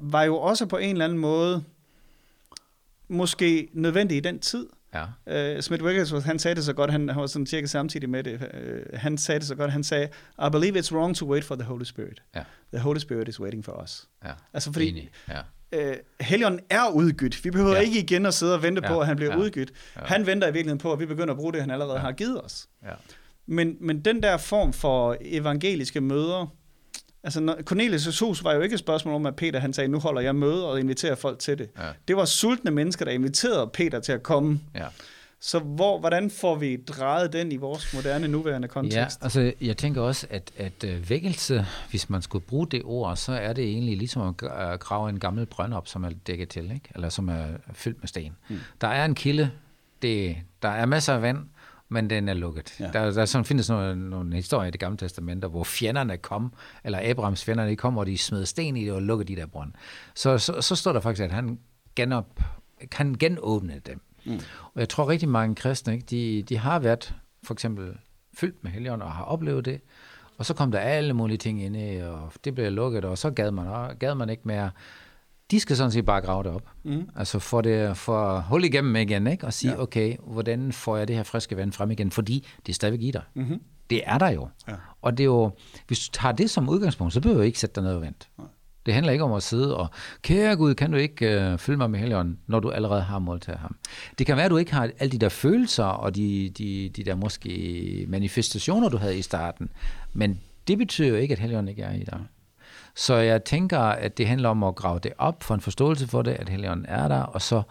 var 0.00 0.22
jo 0.22 0.36
også 0.36 0.66
på 0.66 0.76
en 0.76 0.90
eller 0.90 1.04
anden 1.04 1.18
måde 1.18 1.64
måske 3.08 3.68
nødvendige 3.72 4.18
i 4.18 4.20
den 4.20 4.38
tid. 4.38 4.66
Ja. 5.26 5.54
Uh, 5.56 5.60
Smith 5.60 5.84
Wigglesworth, 5.84 6.26
han 6.26 6.38
sagde 6.38 6.54
det 6.54 6.64
så 6.64 6.72
godt, 6.72 6.90
han, 6.90 7.08
han 7.08 7.20
var 7.20 7.26
sådan 7.26 7.46
cirka 7.46 7.66
samtidig 7.66 8.10
med 8.10 8.24
det, 8.24 8.34
uh, 8.94 8.98
han 8.98 9.18
sagde 9.18 9.38
det 9.38 9.48
så 9.48 9.54
godt, 9.54 9.72
han 9.72 9.84
sagde, 9.84 10.08
I 10.46 10.50
believe 10.52 10.78
it's 10.78 10.94
wrong 10.94 11.16
to 11.16 11.26
wait 11.26 11.44
for 11.44 11.54
the 11.54 11.64
Holy 11.64 11.84
Spirit. 11.84 12.22
Ja. 12.34 12.42
The 12.72 12.82
Holy 12.82 12.98
Spirit 12.98 13.28
is 13.28 13.40
waiting 13.40 13.64
for 13.64 13.82
us. 13.82 14.08
Ja. 14.24 14.30
Altså 14.52 14.72
fordi, 14.72 14.88
Enig. 14.88 15.10
Ja. 15.28 15.40
øh, 15.72 15.96
Helligånden 16.20 16.60
er 16.70 16.88
udgydt. 16.90 17.44
Vi 17.44 17.50
behøver. 17.50 17.72
Ja. 17.74 17.80
ikke 17.80 17.98
igen 18.00 18.26
at 18.26 18.34
sidde 18.34 18.54
og 18.54 18.62
vente 18.62 18.80
Ja. 18.84 18.88
på, 18.92 19.00
at 19.00 19.06
han 19.06 19.16
bliver 19.16 19.32
Ja. 19.32 19.38
udgydt. 19.38 19.72
Ja. 19.96 20.00
Han 20.04 20.26
venter 20.26 20.48
i 20.48 20.52
virkeligheden 20.52 20.78
på, 20.78 20.92
at 20.92 21.00
vi 21.00 21.06
begynder 21.06 21.30
at 21.34 21.36
bruge 21.38 21.52
det, 21.52 21.60
han 21.60 21.70
allerede 21.70 21.94
Ja. 21.94 22.00
har 22.00 22.12
givet 22.12 22.44
os. 22.44 22.68
Ja. 22.82 22.92
Men, 23.46 23.76
men 23.80 24.00
den 24.00 24.22
der 24.22 24.36
form 24.36 24.72
for 24.72 25.16
evangeliske 25.20 26.00
møder, 26.00 26.46
altså 27.24 27.40
når, 27.40 27.54
Cornelius' 27.72 28.24
hus 28.24 28.44
var 28.44 28.54
jo 28.54 28.60
ikke 28.60 28.74
et 28.74 28.78
spørgsmål 28.80 29.14
om, 29.14 29.26
at 29.26 29.36
Peter 29.36 29.58
han 29.60 29.72
sagde, 29.72 29.88
nu 29.88 29.98
holder 29.98 30.20
jeg 30.20 30.34
møde 30.36 30.70
og 30.70 30.80
inviterer 30.80 31.14
folk 31.14 31.38
til 31.38 31.58
det. 31.58 31.68
Ja. 31.78 31.88
Det 32.08 32.16
var 32.16 32.24
sultne 32.24 32.70
mennesker, 32.70 33.04
der 33.04 33.12
inviterede 33.12 33.70
Peter 33.74 34.00
til 34.00 34.12
at 34.12 34.22
komme. 34.22 34.60
ja. 34.74 34.86
Så 35.44 35.58
hvor, 35.58 35.98
hvordan 36.00 36.30
får 36.30 36.54
vi 36.54 36.76
drejet 36.76 37.32
den 37.32 37.52
i 37.52 37.56
vores 37.56 37.94
moderne, 37.94 38.28
nuværende 38.28 38.66
Ja, 38.66 38.72
kontekst? 38.72 39.18
altså 39.22 39.52
jeg 39.60 39.76
tænker 39.76 40.00
også, 40.00 40.26
at, 40.30 40.50
at 40.56 40.84
øh, 40.84 41.10
vækkelse, 41.10 41.66
hvis 41.90 42.10
man 42.10 42.22
skulle 42.22 42.44
bruge 42.44 42.66
det 42.66 42.82
ord, 42.84 43.16
så 43.16 43.32
er 43.32 43.52
det 43.52 43.64
egentlig 43.64 43.96
ligesom 43.96 44.22
at 44.28 44.34
gra- 44.42 44.76
grave 44.76 45.08
en 45.10 45.20
gammel 45.20 45.46
brønd 45.46 45.74
op, 45.74 45.88
som 45.88 46.04
er 46.04 46.10
dækket 46.26 46.48
til, 46.48 46.64
ikke? 46.64 46.88
eller 46.94 47.08
som 47.08 47.28
er 47.28 47.44
fyldt 47.72 47.98
med 48.00 48.08
sten. 48.08 48.32
Mm. 48.48 48.58
Der 48.80 48.88
er 48.88 49.04
en 49.04 49.14
kilde, 49.14 49.50
det, 50.02 50.36
der 50.62 50.68
er 50.68 50.86
masser 50.86 51.14
af 51.14 51.22
vand, 51.22 51.38
men 51.92 52.10
den 52.10 52.28
er 52.28 52.34
lukket. 52.34 52.80
Ja. 52.80 52.90
Der, 52.92 53.10
der 53.10 53.24
sådan 53.24 53.44
findes 53.44 53.68
nogle, 53.70 54.10
nogle 54.10 54.34
historier 54.34 54.68
i 54.68 54.70
det 54.70 54.80
gamle 54.80 54.98
testamenter, 54.98 55.48
hvor 55.48 55.64
fjenderne 55.64 56.16
kom, 56.16 56.52
eller 56.84 57.10
Abrahams 57.10 57.44
fjenderne 57.44 57.70
de 57.70 57.76
kom, 57.76 57.96
og 57.96 58.06
de 58.06 58.18
smed 58.18 58.46
sten 58.46 58.76
i 58.76 58.84
det 58.84 58.92
og 58.92 59.02
lukkede 59.02 59.34
de 59.34 59.40
der 59.40 59.46
brønd. 59.46 59.72
Så, 60.14 60.38
så, 60.38 60.60
så 60.60 60.76
står 60.76 60.92
der 60.92 61.00
faktisk, 61.00 61.24
at 61.24 61.32
han 61.32 61.58
genop, 61.96 62.40
kan 62.90 63.14
genåbne 63.14 63.80
dem. 63.86 64.00
Mm. 64.24 64.40
Og 64.74 64.80
jeg 64.80 64.88
tror 64.88 65.08
rigtig 65.08 65.28
mange 65.28 65.54
kristne, 65.54 65.94
ikke, 65.94 66.06
de, 66.10 66.42
de 66.42 66.58
har 66.58 66.78
været 66.78 67.14
for 67.42 67.54
eksempel 67.54 67.96
fyldt 68.38 68.64
med 68.64 68.70
helgen 68.70 69.02
og 69.02 69.12
har 69.12 69.24
oplevet 69.24 69.64
det, 69.64 69.80
og 70.38 70.46
så 70.46 70.54
kom 70.54 70.72
der 70.72 70.78
alle 70.78 71.12
mulige 71.12 71.38
ting 71.38 71.62
ind 71.62 71.76
i, 71.76 71.96
og 71.96 72.32
det 72.44 72.54
blev 72.54 72.72
lukket, 72.72 73.04
og 73.04 73.18
så 73.18 73.30
gad 73.30 73.50
man, 73.50 73.96
gad 73.96 74.14
man 74.14 74.30
ikke 74.30 74.42
mere. 74.44 74.70
De 75.50 75.60
skal 75.60 75.76
sådan 75.76 75.90
set 75.90 76.04
bare 76.04 76.20
grave 76.20 76.42
det 76.42 76.52
op. 76.52 76.68
Mm. 76.84 77.08
Altså 77.16 77.38
for, 77.38 77.60
det, 77.60 77.96
for 77.96 78.38
holde 78.38 78.66
igennem 78.66 78.96
igen, 78.96 79.26
ikke? 79.26 79.46
og 79.46 79.52
sige, 79.52 79.72
Ja. 79.72 79.82
okay, 79.82 80.16
hvordan 80.26 80.72
får 80.72 80.96
jeg 80.96 81.08
det 81.08 81.16
her 81.16 81.22
friske 81.22 81.56
vand 81.56 81.72
frem 81.72 81.90
igen? 81.90 82.10
Fordi 82.10 82.46
det 82.66 82.72
er 82.72 82.74
stadigvæk 82.74 83.02
i 83.02 83.10
dig. 83.10 83.22
Mm-hmm. 83.34 83.60
Det 83.90 84.02
er 84.04 84.18
der 84.18 84.28
jo. 84.28 84.48
Ja. 84.68 84.74
Og 85.02 85.12
det 85.18 85.24
er 85.24 85.26
jo, 85.26 85.50
hvis 85.86 86.08
du 86.08 86.12
tager 86.12 86.32
det 86.32 86.50
som 86.50 86.68
udgangspunkt, 86.68 87.12
så 87.12 87.20
behøver 87.20 87.38
du 87.40 87.44
ikke 87.44 87.58
sætte 87.58 87.74
dig 87.74 87.82
ned 87.82 87.94
og 87.94 88.02
vente. 88.02 88.26
Det 88.86 88.94
handler 88.94 89.12
ikke 89.12 89.24
om 89.24 89.32
at 89.32 89.42
sidde 89.42 89.76
og, 89.76 89.86
kære 90.22 90.56
Gud, 90.56 90.74
kan 90.74 90.90
du 90.90 90.96
ikke 90.96 91.40
øh, 91.40 91.58
fylde 91.58 91.78
mig 91.78 91.90
med 91.90 91.98
helligånden, 91.98 92.38
når 92.46 92.60
du 92.60 92.70
allerede 92.70 93.02
har 93.02 93.18
modtaget 93.18 93.58
ham. 93.58 93.76
Det 94.18 94.26
kan 94.26 94.36
være, 94.36 94.44
at 94.44 94.50
du 94.50 94.56
ikke 94.56 94.72
har 94.74 94.90
alle 94.98 95.12
de 95.12 95.18
der 95.18 95.28
følelser 95.28 95.84
og 95.84 96.16
de, 96.16 96.50
de, 96.58 96.88
de 96.96 97.04
der 97.04 97.14
måske 97.14 98.04
manifestationer, 98.08 98.88
du 98.88 98.96
havde 98.96 99.18
i 99.18 99.22
starten, 99.22 99.68
men 100.12 100.40
det 100.68 100.78
betyder 100.78 101.08
jo 101.08 101.14
ikke, 101.14 101.32
at 101.32 101.38
helligånden 101.38 101.68
ikke 101.68 101.82
er 101.82 101.92
i 101.94 102.04
dig. 102.04 102.20
Så 102.94 103.14
jeg 103.14 103.44
tænker, 103.44 103.78
at 103.78 104.18
det 104.18 104.26
handler 104.26 104.48
om 104.48 104.62
at 104.62 104.74
grave 104.74 104.98
det 104.98 105.12
op, 105.18 105.42
for 105.42 105.54
en 105.54 105.60
forståelse 105.60 106.08
for 106.08 106.22
det, 106.22 106.30
at 106.30 106.48
helligånden 106.48 106.86
er 106.88 107.08
der, 107.08 107.20
og 107.20 107.42
så 107.42 107.62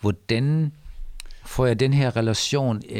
hvordan 0.00 0.72
får 1.48 1.66
jeg 1.66 1.80
den 1.80 1.92
her 1.92 2.16
relation, 2.16 2.82
øh, 2.90 2.98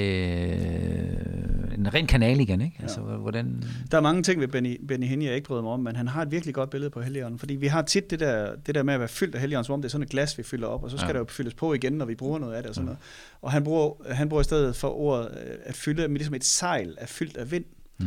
en 1.74 1.94
ren 1.94 2.06
kanal 2.06 2.40
igen, 2.40 2.60
ikke? 2.60 2.76
Altså, 2.82 3.00
hvordan... 3.00 3.64
Der 3.90 3.96
er 3.96 4.00
mange 4.00 4.22
ting 4.22 4.40
ved 4.40 4.48
Benny, 4.48 4.80
Benny 4.88 5.06
Hinn, 5.06 5.22
jeg 5.22 5.34
ikke 5.34 5.46
bryder 5.46 5.62
mig 5.62 5.72
om, 5.72 5.80
men 5.80 5.96
han 5.96 6.08
har 6.08 6.22
et 6.22 6.30
virkelig 6.30 6.54
godt 6.54 6.70
billede 6.70 6.90
på 6.90 7.00
Helligånden. 7.00 7.38
Fordi 7.38 7.54
vi 7.54 7.66
har 7.66 7.82
tit 7.82 8.10
det 8.10 8.20
der, 8.20 8.54
det 8.66 8.74
der 8.74 8.82
med 8.82 8.94
at 8.94 9.00
være 9.00 9.08
fyldt 9.08 9.34
af 9.34 9.40
Helligånden, 9.40 9.64
som 9.64 9.72
om 9.72 9.82
det 9.82 9.88
er 9.88 9.90
sådan 9.90 10.02
et 10.02 10.10
glas, 10.10 10.38
vi 10.38 10.42
fylder 10.42 10.66
op, 10.66 10.84
og 10.84 10.90
så 10.90 10.96
skal 10.96 11.06
ja. 11.06 11.08
Ja. 11.08 11.12
der 11.12 11.18
jo 11.18 11.26
fyldes 11.28 11.54
på 11.54 11.74
igen, 11.74 11.92
når 11.92 12.04
vi 12.04 12.14
bruger 12.14 12.38
noget 12.38 12.54
af 12.54 12.62
det 12.62 12.68
og 12.68 12.74
sådan 12.74 12.84
noget. 12.84 12.98
Og 13.42 13.52
han 13.52 13.64
bruger, 13.64 14.12
han 14.12 14.28
bruger 14.28 14.40
i 14.40 14.44
stedet 14.44 14.76
for 14.76 14.88
ordet 14.88 15.28
øh, 15.46 15.56
at 15.64 15.74
fylde, 15.74 16.08
med 16.08 16.18
ligesom 16.18 16.34
et 16.34 16.44
sejl 16.44 16.96
er 16.98 17.06
fyldt 17.06 17.36
af 17.36 17.50
vind. 17.50 17.64
Mm. 17.98 18.06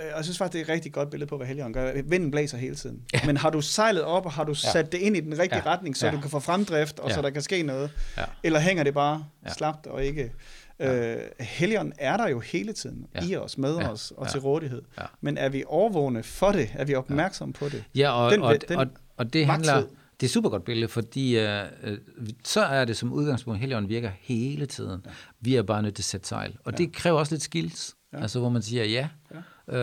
Øh, 0.00 0.06
Og 0.12 0.16
jeg 0.16 0.24
synes 0.24 0.38
faktisk, 0.38 0.52
det 0.52 0.60
er 0.60 0.64
et 0.64 0.68
rigtig 0.76 0.92
godt 0.92 1.10
billede 1.10 1.28
på, 1.28 1.36
hvad 1.36 1.46
Helligånden 1.46 1.74
gør. 1.82 2.02
Vinden 2.04 2.30
blæser 2.30 2.58
hele 2.58 2.74
tiden. 2.74 3.02
Ja. 3.14 3.20
Men 3.26 3.36
har 3.36 3.50
du 3.50 3.60
sejlet 3.60 4.02
op, 4.02 4.26
og 4.26 4.32
har 4.32 4.44
du 4.44 4.54
sat 4.54 4.92
det 4.92 4.98
ind 4.98 5.16
i 5.16 5.20
den 5.20 5.38
rigtige 5.38 5.62
Ja. 5.64 5.70
retning, 5.74 5.96
så 5.96 6.06
Ja. 6.06 6.12
du 6.12 6.20
kan 6.20 6.30
få 6.30 6.40
fremdrift, 6.40 6.98
og 6.98 7.08
Ja. 7.08 7.14
så 7.14 7.22
der 7.22 7.30
kan 7.30 7.42
ske 7.42 7.62
noget? 7.62 7.90
Ja. 8.16 8.24
Eller 8.42 8.58
hænger 8.60 8.82
det 8.84 8.94
bare 8.94 9.24
Ja. 9.46 9.52
slapt 9.52 9.86
og 9.86 10.04
ikke... 10.04 10.32
Øh, 10.80 11.16
Helligånden 11.40 11.92
er 11.98 12.16
der 12.16 12.28
jo 12.28 12.40
hele 12.40 12.72
tiden 12.72 13.06
Ja. 13.14 13.20
i 13.28 13.36
os, 13.36 13.58
med 13.58 13.76
Ja. 13.76 13.88
os 13.90 14.12
og 14.16 14.26
Ja. 14.26 14.30
til 14.30 14.40
rådighed. 14.40 14.82
Ja. 14.98 15.04
Men 15.20 15.38
er 15.38 15.48
vi 15.48 15.64
overvågne 15.66 16.22
for 16.22 16.52
det? 16.52 16.70
Er 16.74 16.84
vi 16.84 16.94
opmærksomme 16.94 17.52
på 17.52 17.68
det? 17.68 17.84
Ja, 17.94 18.10
og, 18.10 18.32
Den- 18.32 18.42
og, 18.42 18.56
den 18.68 18.76
og, 18.78 18.86
og 19.16 19.32
det 19.32 19.46
handler, 19.46 19.74
det 19.76 19.82
er 20.22 20.24
et 20.26 20.30
super 20.30 20.50
godt 20.50 20.64
billede, 20.64 20.88
fordi 20.88 21.38
øh, 21.38 21.62
øh, 21.82 21.98
så 22.44 22.60
er 22.60 22.84
det 22.84 22.96
som 22.96 23.12
udgangspunkt, 23.12 23.60
Helligånden 23.60 23.88
virker 23.88 24.10
hele 24.20 24.66
tiden. 24.66 25.00
Ja. 25.06 25.10
Vi 25.40 25.56
er 25.56 25.62
bare 25.62 25.82
nødt 25.82 25.94
til 25.94 26.00
at 26.02 26.06
sætte 26.06 26.28
sejl. 26.28 26.56
Og 26.64 26.72
ja. 26.72 26.76
det 26.76 26.92
kræver 26.92 27.18
også 27.18 27.34
lidt 27.34 27.42
skills, 27.42 27.94
ja. 28.16 28.22
altså 28.22 28.38
hvor 28.38 28.48
man 28.48 28.62
siger 28.62 28.84
ja. 28.84 29.08
ja. 29.34 29.38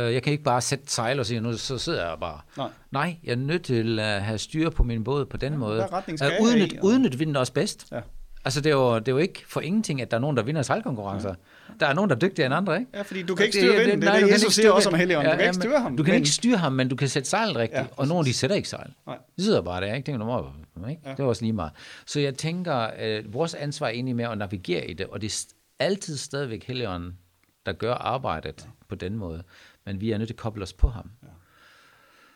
Øh, 0.08 0.14
jeg 0.14 0.24
kan 0.24 0.32
ikke 0.32 0.44
bare 0.44 0.62
sætte 0.62 0.86
sejl 0.88 1.20
og 1.20 1.26
sige, 1.26 1.40
nu 1.42 1.58
så 1.58 1.78
sidder 1.78 2.10
jeg 2.10 2.18
bare. 2.20 2.40
Nej. 2.58 2.70
Nej, 2.92 3.18
jeg 3.24 3.32
er 3.32 3.36
nødt 3.36 3.64
til 3.64 4.00
at 4.00 4.22
have 4.24 4.38
styr 4.38 4.70
på 4.70 4.84
min 4.84 5.04
båd 5.04 5.26
på 5.26 5.38
den 5.38 5.54
ja, 5.54 5.58
måde. 5.60 5.88
skal 6.02 6.14
At 6.14 6.22
jeg 6.22 6.38
udnytte, 6.42 6.76
i, 6.76 6.78
og- 6.78 6.86
udnytte 6.86 7.18
vinden 7.18 7.36
også 7.36 7.54
bedst. 7.54 7.88
Ja. 7.92 8.00
Altså 8.46 8.62
det 8.62 8.70
er, 8.70 8.74
jo, 8.76 9.00
det 9.00 9.08
er 9.08 9.12
jo 9.12 9.18
ikke 9.18 9.44
for 9.48 9.62
ingenting, 9.62 10.02
at 10.02 10.12
der 10.12 10.18
er 10.18 10.22
nogen, 10.22 10.38
der 10.38 10.44
vinder 10.44 10.62
sejlkonkurrencer. 10.62 11.30
Ja. 11.30 11.74
Der 11.80 11.88
er 11.88 11.94
nogen, 11.94 12.10
der 12.10 12.16
er 12.16 12.20
dygtigere 12.20 12.46
end 12.46 12.56
andre, 12.56 12.80
ikke? 12.80 12.92
Ja, 12.94 13.02
fordi 13.02 13.22
du 13.24 13.36
kan 13.36 13.46
ikke 13.46 13.58
styre 13.58 13.76
vinden. 13.78 13.90
Det 14.02 14.04
nej, 14.06 14.14
det, 14.14 14.22
du 14.22 14.28
kan 14.28 14.34
Jesus 14.34 14.44
ikke 14.44 14.56
siger 14.56 14.72
også 14.72 14.90
om. 14.90 14.96
Helligånden. 14.96 15.32
Du 15.32 15.38
kan 15.38 15.46
ikke 15.46 15.54
men 15.58 15.62
styre 15.62 15.80
ham, 15.80 15.98
Du 15.98 16.04
kan 16.04 16.12
men- 16.12 16.18
ikke 16.22 16.30
styre 16.30 16.58
ham, 16.58 16.74
men 16.74 16.90
du 16.90 16.96
kan 16.96 17.08
sætte 17.08 17.30
sejl 17.30 17.52
rigtigt. 17.52 17.78
Ja, 17.78 17.82
Ja, 17.82 17.88
og 17.98 18.08
nogle, 18.08 18.26
de 18.26 18.34
sætter 18.34 18.56
ikke 18.56 18.70
sejl. 18.70 18.90
Nej. 19.08 19.18
De 19.38 19.44
sidder 19.44 19.62
bare 19.62 19.82
der, 19.82 19.94
ikke? 19.94 20.06
Tænker, 20.06 20.52
du 20.78 20.86
ikke? 20.90 21.02
Ja. 21.06 21.12
Det 21.12 21.20
er 21.20 21.24
også 21.24 21.42
lige 21.42 21.54
meget. 21.54 21.72
Så 22.06 22.20
jeg 22.20 22.36
tænker, 22.36 22.74
at 22.76 23.34
vores 23.34 23.54
ansvar 23.54 23.88
er 23.88 23.92
egentlig 23.92 24.16
med 24.16 24.26
at 24.26 24.38
navigere 24.38 24.88
i 24.88 24.94
det, 24.94 25.06
og 25.06 25.22
det 25.22 25.28
er 25.28 25.54
altid 25.86 26.18
stadigvæk 26.18 26.64
Helligånden, 26.68 27.18
der 27.66 27.74
gør 27.74 27.94
arbejdet 27.94 28.62
ja. 28.66 28.70
på 28.90 28.96
den 28.96 29.16
måde. 29.18 29.44
Men 29.86 30.02
vi 30.02 30.12
er 30.12 30.18
nødt 30.18 30.28
til 30.28 30.34
at 30.34 30.38
koble 30.40 30.64
os 30.64 30.74
på 30.74 30.88
ham. 30.90 31.12
Ja. 31.24 31.28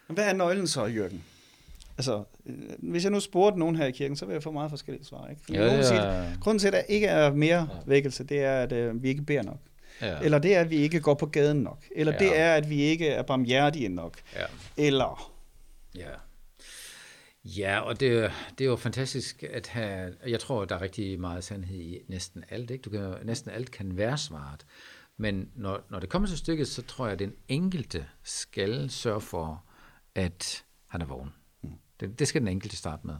Men 0.07 0.15
Hvad 0.15 0.29
er 0.29 0.33
nøglen 0.33 0.67
så, 0.67 0.85
Jørgen? 0.85 1.23
Altså, 1.97 2.23
øh, 2.45 2.55
hvis 2.79 3.03
jeg 3.03 3.11
nu 3.11 3.19
spurgte 3.19 3.59
nogen 3.59 3.75
her 3.75 3.85
i 3.85 3.91
kirken, 3.91 4.15
så 4.17 4.25
vil 4.25 4.33
jeg 4.33 4.43
få 4.43 4.51
meget 4.51 4.69
forskellige 4.69 5.05
svar. 5.05 5.27
Ikke? 5.27 5.41
Fordi 5.41 5.57
Ja, 5.57 5.77
det 5.77 5.85
siger, 5.85 6.01
er- 6.01 6.37
grunden 6.41 6.59
til, 6.59 6.67
at 6.67 6.73
der 6.73 6.79
ikke 6.79 7.07
er 7.07 7.33
mere 7.33 7.69
vækkelse, 7.85 8.23
det 8.23 8.39
er, 8.43 8.61
at 8.61 8.71
øh, 8.71 9.03
vi 9.03 9.09
ikke 9.09 9.21
beder 9.21 9.41
nok. 9.43 9.59
Ja. 10.01 10.19
Eller 10.19 10.39
det 10.39 10.55
er, 10.55 10.61
at 10.61 10.69
vi 10.69 10.75
ikke 10.75 10.99
går 10.99 11.13
på 11.13 11.25
gaden 11.25 11.57
nok. 11.57 11.83
Eller 11.95 12.13
Ja. 12.13 12.19
det 12.19 12.39
er, 12.39 12.53
at 12.53 12.69
vi 12.69 12.81
ikke 12.81 13.07
er 13.07 13.21
barmhjertige 13.21 13.89
nok. 13.89 14.17
Ja. 14.35 14.45
Eller... 14.77 15.33
Ja. 15.95 16.09
Ja, 17.45 17.79
og 17.79 17.99
det, 17.99 18.11
er- 18.23 18.31
det 18.57 18.65
er 18.65 18.69
jo 18.69 18.75
fantastisk 18.75 19.43
at 19.53 19.67
have, 19.67 20.13
jeg 20.27 20.39
tror, 20.39 20.65
der 20.65 20.75
er 20.75 20.81
rigtig 20.81 21.19
meget 21.19 21.43
sandhed 21.43 21.77
i 21.77 21.99
næsten 22.07 22.43
alt, 22.49 22.71
ikke? 22.71 22.81
Du 22.81 22.89
kan, 22.89 23.13
næsten 23.23 23.51
alt 23.51 23.71
kan 23.71 23.97
være 23.97 24.17
svaret. 24.17 24.65
Men 25.17 25.49
når, 25.55 25.83
når 25.89 25.99
det 25.99 26.09
kommer 26.09 26.27
til 26.27 26.37
stykket, 26.37 26.67
så 26.67 26.81
tror 26.81 27.05
jeg, 27.05 27.13
at 27.13 27.19
den 27.19 27.33
enkelte 27.47 28.05
skal 28.23 28.89
sørge 28.89 29.21
for, 29.21 29.63
at 30.15 30.65
han 30.87 31.01
er 31.01 31.05
vågen. 31.05 31.33
Det, 31.99 32.19
det 32.19 32.27
skal 32.27 32.41
den 32.41 32.47
enkelte 32.47 32.75
starte 32.75 33.07
med. 33.07 33.15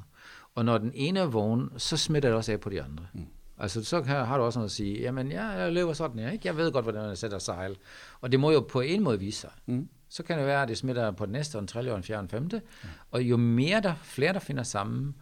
Og 0.56 0.66
når 0.66 0.77
den 0.77 0.92
ene 0.94 1.20
er 1.20 1.25
vågen, 1.25 1.70
så 1.77 1.98
smitter 1.98 2.30
det 2.30 2.38
også 2.38 2.51
af 2.51 2.60
på 2.60 2.70
de 2.70 2.82
andre. 2.82 3.08
Mm. 3.13 3.25
Altså, 3.58 3.84
så 3.84 4.01
kan, 4.01 4.16
har 4.25 4.38
du 4.38 4.44
også 4.44 4.60
noget 4.60 4.70
at 4.70 4.72
sige, 4.72 5.01
jamen, 5.01 5.32
ja, 5.32 5.46
jeg 5.46 5.74
lever 5.74 5.94
sådan 5.94 6.20
her, 6.20 6.32
ikke? 6.32 6.48
Jeg 6.48 6.58
ved 6.58 6.72
godt, 6.72 6.86
hvordan 6.86 7.10
jeg 7.10 7.18
sætter 7.18 7.39
sejl. 7.39 7.77
Og 8.22 8.32
det 8.32 8.39
må 8.39 8.51
jo 8.51 8.60
på 8.60 8.82
en 8.82 9.04
måde 9.04 9.20
vise 9.20 9.39
sig. 9.39 9.51
Mm. 9.66 9.89
Så 10.10 10.24
kan 10.24 10.38
det 10.38 10.46
være, 10.46 10.62
at 10.62 10.68
det 10.68 10.77
smitter 10.77 11.12
på 11.12 11.25
den 11.25 11.32
næste, 11.32 11.56
og 11.56 11.60
den 11.60 11.68
tredje, 11.68 11.92
og 11.92 11.96
den 11.96 12.04
fjerde, 12.04 12.20
og 12.20 12.22
den 12.22 12.30
femte. 12.30 12.62
Mm. 12.84 12.89
Og 13.12 13.24
jo 13.24 13.38
mere 13.38 13.82
der, 13.82 13.94
flere 14.04 14.34
der 14.34 14.39
finder 14.39 14.63
sammen, 14.63 15.16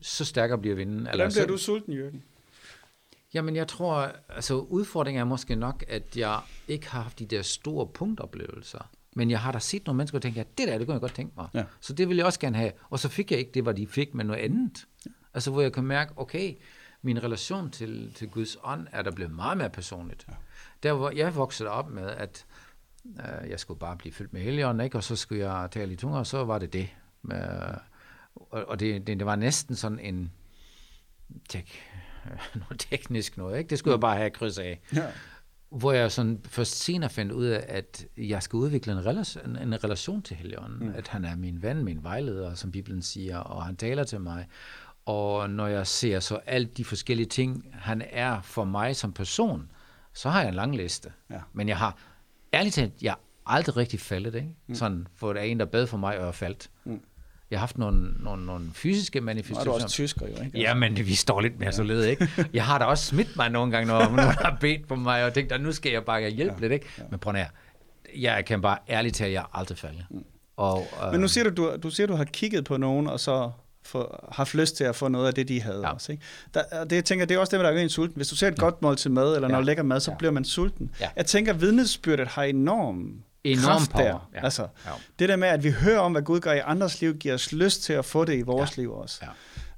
så 0.00 0.24
stærkere 0.24 0.58
bliver 0.58 0.76
vinden. 0.76 1.00
Hvordan 1.00 1.30
så, 1.30 1.38
bliver 1.38 1.46
du 1.46 1.56
sulten, 1.56 1.92
Jørgen? 1.92 2.22
Jamen, 3.34 3.56
jeg 3.56 3.68
tror, 3.68 4.12
altså 4.28 4.54
udfordringen 4.54 5.20
er 5.20 5.24
måske 5.24 5.56
nok, 5.56 5.84
at 5.88 6.16
jeg 6.16 6.40
ikke 6.68 6.88
har 6.90 7.02
haft 7.02 7.18
de 7.18 7.26
der 7.26 7.42
store 7.42 7.86
punktoplevelser. 7.86 8.90
Men 9.16 9.30
jeg 9.30 9.40
har 9.40 9.52
da 9.52 9.58
set 9.58 9.86
nogle 9.86 9.96
mennesker, 9.96 10.18
og 10.18 10.22
tænkt, 10.22 10.36
ja, 10.36 10.44
det 10.58 10.68
der, 10.68 10.78
det 10.78 10.86
kunne 10.86 10.94
jeg 10.94 11.00
godt 11.00 11.14
tænke 11.14 11.32
mig. 11.36 11.48
Ja. 11.54 11.64
Så 11.80 11.92
det 11.92 12.08
ville 12.08 12.18
jeg 12.18 12.26
også 12.26 12.40
gerne 12.40 12.56
have. 12.56 12.72
Og 12.90 12.98
så 12.98 13.08
fik 13.08 13.30
jeg 13.30 13.38
ikke 13.38 13.50
det, 13.54 13.62
hvad 13.62 13.74
de 13.74 13.86
fik, 13.86 14.14
men 14.14 14.26
noget 14.26 14.40
andet. 14.40 14.86
Ja. 15.06 15.10
Altså, 15.34 15.50
hvor 15.50 15.60
jeg 15.60 15.72
kan 15.72 15.84
mærke, 15.84 16.12
okay, 16.16 16.54
min 17.02 17.24
relation 17.24 17.70
til, 17.70 18.12
til 18.14 18.28
Guds 18.28 18.56
ånd 18.62 18.86
er 18.92 19.02
der 19.02 19.10
blevet 19.10 19.32
meget 19.32 19.58
mere 19.58 19.70
personligt. 19.70 20.26
Ja. 20.28 20.34
Der, 20.82 20.92
hvor 20.92 21.10
jeg 21.10 21.36
voksede 21.36 21.68
op 21.68 21.90
med, 21.90 22.06
at 22.06 22.46
øh, 23.06 23.50
jeg 23.50 23.60
skulle 23.60 23.80
bare 23.80 23.96
blive 23.96 24.12
fyldt 24.12 24.32
med 24.32 24.40
helligånden, 24.40 24.84
ikke? 24.84 24.98
og 24.98 25.04
så 25.04 25.16
skulle 25.16 25.50
jeg 25.50 25.68
tale 25.70 25.92
i 25.92 25.96
tunger, 25.96 26.18
og 26.18 26.26
så 26.26 26.44
var 26.44 26.58
det 26.58 26.72
det. 26.72 26.88
Med, 27.22 27.48
og 28.34 28.64
og 28.68 28.80
det, 28.80 29.06
det, 29.06 29.18
det 29.18 29.26
var 29.26 29.36
næsten 29.36 29.76
sådan 29.76 29.98
en 29.98 30.32
tek, 31.48 31.80
noget 32.54 32.78
teknisk 32.78 33.36
noget, 33.36 33.58
ikke? 33.58 33.70
Det 33.70 33.78
skulle 33.78 33.92
jeg 33.92 34.00
bare 34.00 34.16
have 34.16 34.30
kryds 34.30 34.58
af. 34.58 34.80
Ja. 34.94 35.06
Hvor 35.70 35.92
jeg 35.92 36.12
sådan 36.12 36.40
først 36.44 36.78
senere 36.84 37.10
fandt 37.10 37.32
ud 37.32 37.46
af, 37.46 37.64
at 37.68 38.06
jeg 38.16 38.42
skal 38.42 38.56
udvikle 38.56 38.92
en 38.92 39.06
relation, 39.06 39.56
en 39.56 39.84
relation 39.84 40.22
til 40.22 40.36
Helligånden. 40.36 40.88
Mm. 40.88 40.94
At 40.94 41.08
han 41.08 41.24
er 41.24 41.36
min 41.36 41.62
ven, 41.62 41.84
min 41.84 42.02
vejleder, 42.02 42.54
som 42.54 42.72
Bibelen 42.72 43.02
siger, 43.02 43.38
og 43.38 43.64
han 43.64 43.76
taler 43.76 44.04
til 44.04 44.20
mig. 44.20 44.46
Og 45.06 45.50
når 45.50 45.66
jeg 45.66 45.86
ser 45.86 46.20
så 46.20 46.36
alle 46.46 46.68
de 46.76 46.84
forskellige 46.84 47.26
ting, 47.26 47.68
han 47.72 48.02
er 48.10 48.40
for 48.40 48.64
mig 48.64 48.96
som 48.96 49.12
person, 49.12 49.70
så 50.14 50.30
har 50.30 50.40
jeg 50.40 50.48
en 50.48 50.54
lang 50.54 50.76
liste. 50.76 51.12
Ja. 51.30 51.40
Men 51.52 51.68
jeg 51.68 51.76
har, 51.78 51.96
ærligt 52.54 52.74
talt, 52.74 53.02
jeg 53.02 53.14
aldrig 53.46 53.76
rigtig 53.76 54.00
faldet, 54.00 54.34
ikke? 54.34 54.54
Mm. 54.66 54.74
Sådan, 54.74 55.06
for 55.14 55.32
der 55.32 55.40
er 55.40 55.44
en, 55.44 55.60
der 55.60 55.66
bad 55.66 55.86
for 55.86 55.96
mig, 55.96 56.18
og 56.18 56.26
jeg 56.26 56.34
faldt. 56.34 56.70
Mm. 56.84 57.00
Jeg 57.50 57.58
har 57.58 57.60
haft 57.60 57.78
nogle, 57.78 58.12
nogle, 58.20 58.46
nogle 58.46 58.64
fysiske 58.74 59.18
er 59.18 59.22
manifestationer. 59.22 59.78
du 59.78 59.84
også 59.84 59.88
tysker 59.94 60.26
jo, 60.26 60.44
ikke? 60.44 60.58
Ja, 60.58 60.74
men 60.74 60.96
vi 60.96 61.14
står 61.14 61.40
lidt 61.40 61.58
mere 61.60 61.72
solid, 61.72 62.04
ikke? 62.04 62.28
Jeg 62.52 62.64
har 62.64 62.78
da 62.78 62.84
også 62.84 63.04
smidt 63.04 63.36
mig 63.36 63.50
nogle 63.50 63.72
gange, 63.72 63.86
når 63.88 63.98
nogen 63.98 64.18
har 64.18 64.56
bedt 64.60 64.88
på 64.88 64.94
mig, 64.94 65.24
og 65.24 65.34
tænkt, 65.34 65.52
at 65.52 65.60
nu 65.60 65.72
skal 65.72 65.92
jeg 65.92 66.04
bare 66.04 66.30
hjælpe 66.30 66.54
ja, 66.54 66.60
lidt, 66.60 66.72
ikke? 66.72 66.86
Men 67.10 67.18
prøv 67.18 67.34
at 67.34 67.40
høre, 67.40 67.48
jeg 68.20 68.44
kan 68.44 68.60
bare 68.60 68.78
ærligt 68.88 69.16
tale, 69.16 69.32
jeg 69.32 69.40
har 69.40 69.50
aldrig 69.54 69.78
faldet. 69.78 70.06
Og, 70.56 70.86
øh, 71.06 71.12
Men 71.12 71.20
nu 71.20 71.28
siger 71.28 71.44
du, 71.50 71.50
du, 71.50 71.76
du 71.82 71.90
siger, 71.90 72.06
du 72.06 72.14
har 72.14 72.24
kigget 72.24 72.64
på 72.64 72.76
nogen, 72.76 73.06
og 73.06 73.20
så 73.20 73.50
få, 73.84 74.14
haft 74.32 74.54
lyst 74.54 74.76
til 74.76 74.84
at 74.84 74.96
få 74.96 75.08
noget 75.08 75.26
af 75.26 75.34
det, 75.34 75.48
de 75.48 75.62
havde 75.62 75.76
Ja. 75.80 75.86
ja. 75.88 75.94
også. 75.94 76.12
Ikke? 76.12 76.24
Der, 76.54 76.62
og 76.80 76.90
det, 76.90 76.96
jeg 76.96 77.04
tænker, 77.04 77.26
det 77.26 77.34
er 77.34 77.38
også 77.38 77.56
det, 77.56 77.64
der 77.64 77.72
gør 77.72 77.80
en 77.80 77.88
sulten. 77.88 78.16
Hvis 78.16 78.28
du 78.28 78.36
ser 78.36 78.48
et 78.48 78.58
godt 78.58 78.82
måltid 78.82 79.10
mad, 79.10 79.34
eller 79.34 79.48
Ja. 79.48 79.52
noget 79.52 79.66
lækker 79.66 79.82
mad, 79.82 80.00
så 80.00 80.10
Ja. 80.10 80.16
bliver 80.16 80.30
man 80.32 80.44
sulten. 80.44 80.90
Ja. 81.00 81.08
Jeg 81.16 81.26
tænker, 81.26 81.52
vidnesbyrdet 81.52 82.28
har 82.28 82.42
enorm, 82.42 83.12
Enorm 83.44 83.64
kraft 83.64 83.90
power, 83.90 84.04
der. 84.04 84.28
ja. 84.34 84.44
Altså, 84.44 84.62
Ja. 84.86 84.90
Det 85.18 85.28
der 85.28 85.36
med, 85.36 85.48
at 85.48 85.64
vi 85.64 85.70
hører 85.70 85.98
om, 85.98 86.12
hvad 86.12 86.22
Gud 86.22 86.40
gør 86.40 86.52
i 86.52 86.58
andres 86.64 87.00
liv, 87.00 87.14
giver 87.14 87.34
os 87.34 87.52
lyst 87.52 87.82
til 87.82 87.92
at 87.92 88.04
få 88.04 88.24
det 88.24 88.34
i 88.34 88.42
vores 88.42 88.76
Ja. 88.76 88.80
liv 88.82 88.92
også. 88.92 89.18
Ja. 89.22 89.28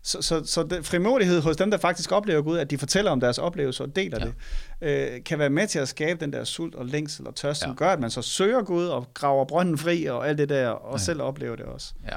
Så, 0.03 0.23
så, 0.23 0.43
så 0.45 0.63
det, 0.63 0.87
frimodighed 0.87 1.41
hos 1.43 1.57
dem, 1.57 1.71
der 1.71 1.79
faktisk 1.79 2.13
oplever 2.13 2.43
Gud, 2.43 2.59
at 2.59 2.71
de 2.71 2.79
fortæller 2.79 3.11
om 3.11 3.21
deres 3.21 3.39
oplevelser 3.39 3.85
og 3.85 3.97
deler 3.97 4.19
Ja. 4.21 4.87
det, 4.87 5.15
øh, 5.17 5.25
kan 5.25 5.39
være 5.39 5.51
med 5.51 5.67
til 5.67 5.79
at 5.79 5.89
skabe 5.89 6.21
den 6.21 6.33
der 6.33 6.45
sult 6.45 6.75
og 6.75 6.87
længsel 6.87 7.27
og 7.27 7.35
tørst, 7.35 7.61
som 7.61 7.71
Ja. 7.71 7.75
gør, 7.77 7.89
at 7.93 8.01
man 8.01 8.11
så 8.11 8.23
søger 8.23 8.63
Gud 8.63 8.87
og 8.87 9.07
graver 9.15 9.45
brønden 9.45 9.79
fri 9.79 10.05
og 10.05 10.29
alt 10.29 10.39
det 10.39 10.49
der, 10.49 10.69
og 10.69 10.99
ja. 10.99 11.05
selv 11.05 11.23
oplever 11.23 11.57
det 11.57 11.65
også. 11.65 11.93
Ja. 12.09 12.17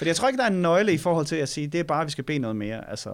Fordi 0.00 0.08
jeg 0.08 0.16
tror 0.16 0.28
ikke, 0.28 0.38
der 0.38 0.44
er 0.44 0.50
en 0.50 0.62
nøgle 0.62 0.92
i 0.92 0.98
forhold 0.98 1.26
til 1.26 1.36
at 1.36 1.48
sige, 1.48 1.66
det 1.66 1.80
er 1.80 1.84
bare, 1.84 2.00
at 2.00 2.06
vi 2.06 2.10
skal 2.12 2.24
bede 2.24 2.38
noget 2.38 2.56
mere. 2.56 2.90
Altså, 2.90 3.10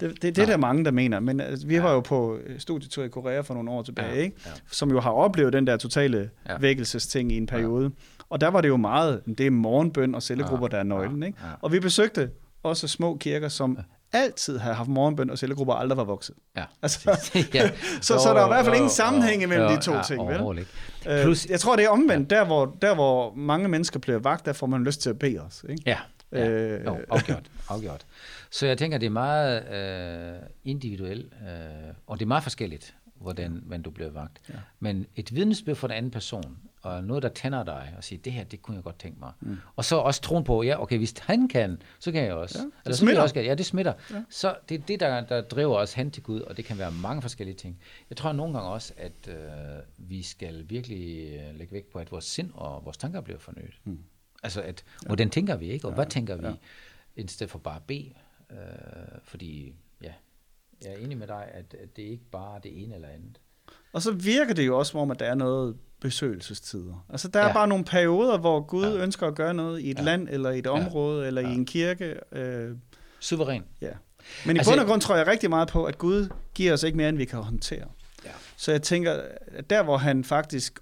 det, 0.00 0.22
det, 0.22 0.36
det 0.36 0.42
er 0.42 0.46
der 0.46 0.56
mange, 0.56 0.84
der 0.84 0.90
mener. 0.90 1.20
Men 1.20 1.40
altså, 1.40 1.66
vi 1.66 1.74
Ja. 1.74 1.82
var 1.82 1.92
jo 1.92 2.00
på 2.00 2.36
øh, 2.46 2.60
studietur 2.60 3.04
i 3.04 3.08
Korea 3.08 3.40
for 3.40 3.54
nogle 3.54 3.70
år 3.70 3.82
tilbage, 3.82 4.14
Ja. 4.14 4.20
ikke? 4.22 4.36
Ja. 4.46 4.50
som 4.70 4.90
jo 4.90 5.00
har 5.00 5.10
oplevet 5.10 5.52
den 5.52 5.66
der 5.66 5.76
totale 5.76 6.30
Ja. 6.46 6.52
ja. 6.52 6.58
vækkelsesting 6.58 7.32
i 7.32 7.36
en 7.36 7.46
periode. 7.46 7.84
Ja. 7.84 7.90
Og 8.30 8.40
der 8.40 8.48
var 8.48 8.60
det 8.60 8.68
jo 8.68 8.76
meget, 8.76 9.20
det 9.38 9.46
er 9.46 9.50
morgenbøn 9.50 10.14
og 10.14 10.22
cellegrupper, 10.22 10.66
Ja. 10.66 10.70
der 10.70 10.78
er 10.78 10.82
nøglen. 10.82 11.20
Ja. 11.22 11.26
Ikke? 11.26 11.38
Ja. 11.44 11.48
Og 11.60 11.72
vi 11.72 11.80
besøgte 11.80 12.30
også 12.62 12.88
små 12.88 13.16
kirker, 13.16 13.48
som 13.48 13.78
altid 14.12 14.58
har 14.58 14.72
haft 14.72 14.88
morgenbøn 14.88 15.30
og 15.30 15.38
cellegrupper, 15.38 15.74
aldrig 15.74 15.96
var 15.96 16.04
vokset. 16.04 16.34
Ja. 16.56 16.64
Altså, 16.82 17.10
ja. 17.54 17.70
så, 18.00 18.18
så 18.18 18.34
der 18.34 18.40
er 18.40 18.44
i 18.44 18.48
hvert 18.48 18.64
fald 18.64 18.76
ingen 18.76 18.90
sammenhæng 18.90 19.42
imellem 19.42 19.68
de 19.68 19.80
to 19.80 19.94
ja, 19.94 20.02
ting, 20.02 20.28
vel? 20.28 20.58
Øh, 21.08 21.22
Plus- 21.24 21.50
jeg 21.50 21.60
tror, 21.60 21.76
det 21.76 21.84
er 21.84 21.88
omvendt. 21.88 22.30
Der, 22.30 22.44
hvor, 22.44 22.76
der, 22.82 22.94
hvor 22.94 23.34
mange 23.36 23.68
mennesker 23.68 23.98
bliver 24.00 24.18
vagt, 24.18 24.46
der 24.46 24.52
får 24.52 24.66
man 24.66 24.84
lyst 24.84 25.00
til 25.02 25.10
at 25.10 25.18
bede 25.18 25.38
os. 25.40 25.64
Ikke? 25.68 25.82
Ja, 25.86 25.96
ja. 26.32 26.48
Øh. 26.48 26.84
Jo, 26.84 26.98
afgjort, 27.10 27.50
afgjort. 27.68 28.06
Så 28.50 28.66
jeg 28.66 28.78
tænker, 28.78 28.98
det 28.98 29.06
er 29.06 29.10
meget 29.10 29.68
øh, 29.68 30.48
individuelt, 30.64 31.32
øh, 31.32 31.94
og 32.06 32.18
det 32.18 32.24
er 32.24 32.28
meget 32.28 32.42
forskelligt, 32.42 32.94
hvordan, 33.14 33.62
hvordan 33.64 33.82
du 33.82 33.90
bliver 33.90 34.10
vagt. 34.10 34.40
Ja. 34.48 34.54
Men 34.80 35.06
et 35.16 35.34
vidnesbyrd 35.34 35.76
for 35.76 35.86
den 35.88 35.96
anden 35.96 36.10
person, 36.10 36.58
og 36.82 37.04
noget, 37.04 37.22
der 37.22 37.28
tænder 37.28 37.64
dig, 37.64 37.94
og 37.96 38.04
siger, 38.04 38.22
det 38.22 38.32
her, 38.32 38.44
det 38.44 38.62
kunne 38.62 38.74
jeg 38.76 38.84
godt 38.84 38.98
tænke 38.98 39.20
mig. 39.20 39.32
Mm. 39.40 39.58
Og 39.76 39.84
så 39.84 39.96
også 39.96 40.20
troen 40.22 40.44
på, 40.44 40.62
ja, 40.62 40.82
okay, 40.82 40.98
hvis 40.98 41.14
han 41.20 41.48
kan, 41.48 41.82
så 42.00 42.12
kan 42.12 42.24
jeg 42.24 42.34
også. 42.34 42.58
Ja, 42.58 42.64
det 42.64 42.70
Eller 42.84 42.96
så 42.96 43.00
kan 43.00 43.08
jeg 43.08 43.14
smitter. 43.16 43.22
også, 43.22 43.40
ja, 43.40 43.54
det 43.54 43.66
smitter. 43.66 43.92
Ja. 44.10 44.22
Så 44.30 44.56
det 44.68 44.74
er 44.74 44.78
det, 44.84 45.00
der, 45.00 45.20
der 45.20 45.40
driver 45.40 45.76
os 45.76 45.92
hen 45.94 46.10
til 46.10 46.22
Gud, 46.22 46.40
og 46.40 46.56
det 46.56 46.64
kan 46.64 46.78
være 46.78 46.92
mange 46.92 47.22
forskellige 47.22 47.56
ting. 47.56 47.78
Jeg 48.10 48.16
tror 48.16 48.32
nogle 48.32 48.54
gange 48.54 48.68
også, 48.70 48.92
at 48.96 49.28
øh, 49.28 49.34
vi 49.98 50.22
skal 50.22 50.64
virkelig 50.68 51.32
øh, 51.34 51.58
lægge 51.58 51.72
vægt 51.72 51.92
på, 51.92 51.98
at 51.98 52.12
vores 52.12 52.24
sind 52.24 52.50
og 52.54 52.84
vores 52.84 52.96
tanker 52.96 53.20
bliver 53.20 53.38
fornyet. 53.38 53.80
Mm. 53.84 53.98
Altså, 54.42 54.60
at, 54.62 54.84
hvordan 55.06 55.30
tænker 55.30 55.56
vi, 55.56 55.66
ikke? 55.70 55.88
Og 55.88 55.94
hvad 55.94 56.06
tænker 56.06 56.36
vi, 56.36 56.46
i 57.16 57.26
stedet 57.28 57.50
for 57.50 57.58
bare 57.58 57.76
at 57.76 57.82
bede? 57.82 58.12
Øh, 58.50 58.56
fordi, 59.24 59.74
ja, 60.02 60.12
jeg 60.84 60.92
er 60.92 60.96
enig 60.96 61.18
med 61.18 61.26
dig, 61.26 61.48
at, 61.54 61.74
at 61.82 61.96
det 61.96 62.06
er 62.06 62.10
ikke 62.10 62.30
bare 62.32 62.60
det 62.62 62.82
ene 62.82 62.94
eller 62.94 63.08
andet. 63.08 63.40
Og 63.92 64.02
så 64.02 64.12
virker 64.12 64.54
det 64.54 64.66
jo 64.66 64.78
også, 64.78 64.90
som 64.90 65.00
om, 65.00 65.10
at 65.10 65.18
der 65.20 65.26
er 65.26 65.34
noget 65.34 65.76
besøgelsestider. 66.00 67.04
Altså, 67.08 67.28
der 67.28 67.40
er 67.40 67.46
Ja. 67.46 67.52
bare 67.52 67.68
nogle 67.68 67.84
perioder, 67.84 68.38
hvor 68.38 68.60
Gud 68.60 68.84
Ja. 68.84 68.90
ja. 68.96 69.02
ønsker 69.02 69.26
at 69.26 69.34
gøre 69.34 69.54
noget 69.54 69.80
i 69.80 69.90
et 69.90 69.94
Ja. 69.98 70.02
ja. 70.02 70.04
land, 70.04 70.28
eller 70.30 70.50
i 70.50 70.58
et 70.58 70.66
område, 70.66 71.26
eller 71.26 71.40
Ja. 71.42 71.48
i 71.48 71.52
en 71.54 71.66
kirke. 71.66 72.14
Øh, 72.32 72.76
Suveræn. 73.20 73.62
ja. 73.80 73.90
Men 74.46 74.56
i 74.56 74.58
Altså- 74.58 74.72
bund 74.72 74.80
og 74.80 74.86
grund 74.86 75.00
tror 75.00 75.16
jeg 75.16 75.26
rigtig 75.26 75.50
meget 75.50 75.68
på, 75.68 75.84
at 75.84 75.98
Gud 75.98 76.28
giver 76.54 76.72
os 76.72 76.82
ikke 76.82 76.96
mere, 76.96 77.08
end 77.08 77.16
vi 77.16 77.24
kan 77.24 77.38
håndtere. 77.38 77.86
Ja. 78.24 78.30
Så 78.56 78.70
jeg 78.72 78.82
tænker, 78.82 79.20
at 79.46 79.70
der, 79.70 79.82
hvor 79.82 79.96
han 79.96 80.24
faktisk 80.24 80.78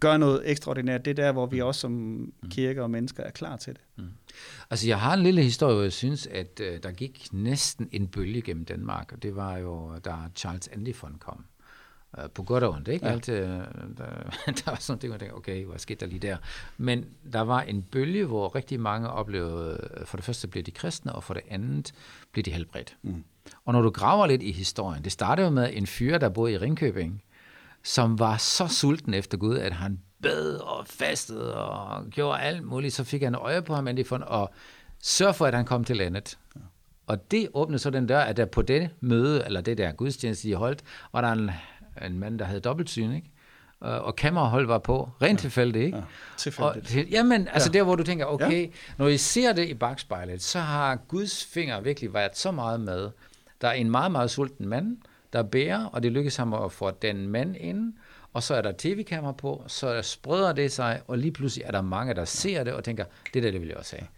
gør 0.00 0.16
noget 0.16 0.50
ekstraordinært, 0.50 1.04
det 1.04 1.10
er 1.10 1.14
der, 1.14 1.32
hvor 1.32 1.46
vi 1.46 1.60
også 1.60 1.80
som 1.80 2.32
kirke 2.50 2.82
og 2.82 2.90
mennesker 2.90 3.22
er 3.22 3.30
klar 3.30 3.56
til 3.56 3.72
det. 3.72 4.04
Altså, 4.70 4.88
jeg 4.88 5.00
har 5.00 5.14
en 5.14 5.22
lille 5.22 5.42
historie, 5.42 5.74
hvor 5.74 5.82
jeg 5.82 5.92
synes, 5.92 6.26
at 6.26 6.60
øh, 6.60 6.82
der 6.82 6.90
gik 6.90 7.28
næsten 7.32 7.88
en 7.92 8.08
bølge 8.08 8.42
gennem 8.42 8.64
Danmark, 8.64 9.12
og 9.12 9.22
det 9.22 9.36
var 9.36 9.56
jo, 9.56 9.98
da 10.04 10.14
Charles 10.36 10.68
Antifon 10.68 11.16
kom. 11.18 11.44
Øh, 12.18 12.30
på 12.30 12.42
godt 12.42 12.64
og 12.64 12.74
ondt, 12.74 12.88
ikke? 12.88 13.06
Ja. 13.06 13.12
Alt, 13.12 13.28
øh, 13.28 13.48
der, 13.98 14.06
der 14.58 14.70
var 14.70 14.76
sådan 14.80 15.00
ting, 15.00 15.10
hvor 15.10 15.14
jeg 15.14 15.20
tænkte, 15.20 15.36
okay, 15.36 15.64
hvad 15.64 15.78
skete 15.78 16.00
der 16.00 16.06
lige 16.06 16.18
der? 16.18 16.36
Men 16.76 17.04
der 17.32 17.40
var 17.40 17.60
en 17.60 17.82
bølge, 17.82 18.24
hvor 18.24 18.54
rigtig 18.54 18.80
mange 18.80 19.10
oplevede, 19.10 19.90
øh, 19.96 20.06
for 20.06 20.16
det 20.16 20.24
første 20.24 20.48
blev 20.48 20.62
de 20.62 20.70
kristne, 20.70 21.14
og 21.14 21.24
for 21.24 21.34
det 21.34 21.42
andet 21.50 21.92
blev 22.32 22.42
de 22.44 22.50
helbredt. 22.52 22.96
Mm. 23.02 23.24
Og 23.64 23.72
når 23.72 23.82
du 23.82 23.90
graver 23.90 24.26
lidt 24.26 24.42
i 24.42 24.52
historien, 24.52 25.04
det 25.04 25.12
startede 25.12 25.46
jo 25.46 25.52
med 25.52 25.70
en 25.72 25.86
fyr, 25.86 26.18
der 26.18 26.28
boede 26.28 26.52
i 26.52 26.56
Ringkøbing, 26.56 27.22
som 27.84 28.18
var 28.18 28.36
så 28.36 28.66
sulten 28.68 29.14
efter 29.14 29.38
Gud, 29.38 29.56
at 29.58 29.72
han 29.72 29.98
bed 30.22 30.54
og 30.56 30.86
fastede 30.86 31.54
og 31.56 32.04
gjorde 32.10 32.40
alt 32.40 32.62
muligt. 32.64 32.94
Så 32.94 33.04
fik 33.04 33.22
han 33.22 33.34
øje 33.34 33.62
på 33.62 33.74
ham 33.74 33.88
Antifon, 33.88 34.22
og 34.26 34.50
sørg 35.02 35.34
for, 35.34 35.46
at 35.46 35.54
han 35.54 35.64
kom 35.64 35.84
til 35.84 35.96
landet. 35.96 36.38
Og 37.06 37.30
det 37.30 37.48
åbnede 37.54 37.78
så 37.78 37.90
den 37.90 38.06
dør, 38.06 38.20
at 38.20 38.36
der 38.36 38.44
på 38.44 38.62
det 38.62 38.90
møde, 39.00 39.44
eller 39.46 39.60
det 39.60 39.78
der 39.78 39.92
gudstjeneste, 39.92 40.48
de 40.48 40.54
holdt, 40.54 40.82
var 41.12 41.20
der 41.20 41.28
en, 41.32 41.50
en 42.06 42.18
mand, 42.18 42.38
der 42.38 42.44
havde 42.44 42.60
dobbeltsyn, 42.60 43.12
ikke? 43.12 43.30
Og, 43.80 44.00
og 44.00 44.16
kamerahold 44.16 44.66
var 44.66 44.78
på, 44.78 45.10
rent 45.22 45.38
ja. 45.38 45.42
tilfældigt, 45.42 45.84
ikke? 45.84 45.96
Ja, 45.96 46.02
Og, 46.02 46.08
tilfældigt. 46.36 46.86
til- 46.86 47.08
jamen, 47.10 47.48
altså 47.48 47.70
Ja. 47.74 47.78
der, 47.78 47.84
hvor 47.84 47.96
du 47.96 48.02
tænker, 48.02 48.26
okay, 48.26 48.62
ja. 48.66 48.70
når 48.98 49.08
I 49.08 49.16
ser 49.16 49.52
det 49.52 49.68
i 49.68 49.74
bagspejlet, 49.74 50.42
så 50.42 50.58
har 50.60 50.96
Guds 50.96 51.44
finger 51.44 51.80
virkelig 51.80 52.14
været 52.14 52.36
så 52.38 52.50
meget 52.50 52.80
med. 52.80 53.10
Der 53.60 53.68
er 53.68 53.72
en 53.72 53.90
meget, 53.90 54.12
meget 54.12 54.30
sulten 54.30 54.68
mand, 54.68 54.96
der 55.32 55.42
bærer, 55.42 55.84
og 55.84 56.02
det 56.02 56.12
lykkes 56.12 56.36
ham 56.36 56.54
at 56.54 56.72
få 56.72 56.90
den 56.90 57.28
mand 57.28 57.56
ind, 57.56 57.94
og 58.32 58.42
så 58.42 58.54
er 58.54 58.62
der 58.62 58.72
tv-kamera 58.78 59.32
på, 59.32 59.64
så 59.66 60.02
spreder 60.02 60.52
det 60.52 60.72
sig, 60.72 61.02
og 61.06 61.18
lige 61.18 61.32
pludselig 61.32 61.64
er 61.64 61.70
der 61.70 61.82
mange, 61.82 62.14
der 62.14 62.24
ser 62.24 62.64
det 62.64 62.72
og 62.72 62.84
tænker, 62.84 63.04
det 63.34 63.42
der, 63.42 63.50
det 63.50 63.60
vil 63.60 63.68
jeg 63.68 63.76
også 63.76 63.96
have. 63.96 64.08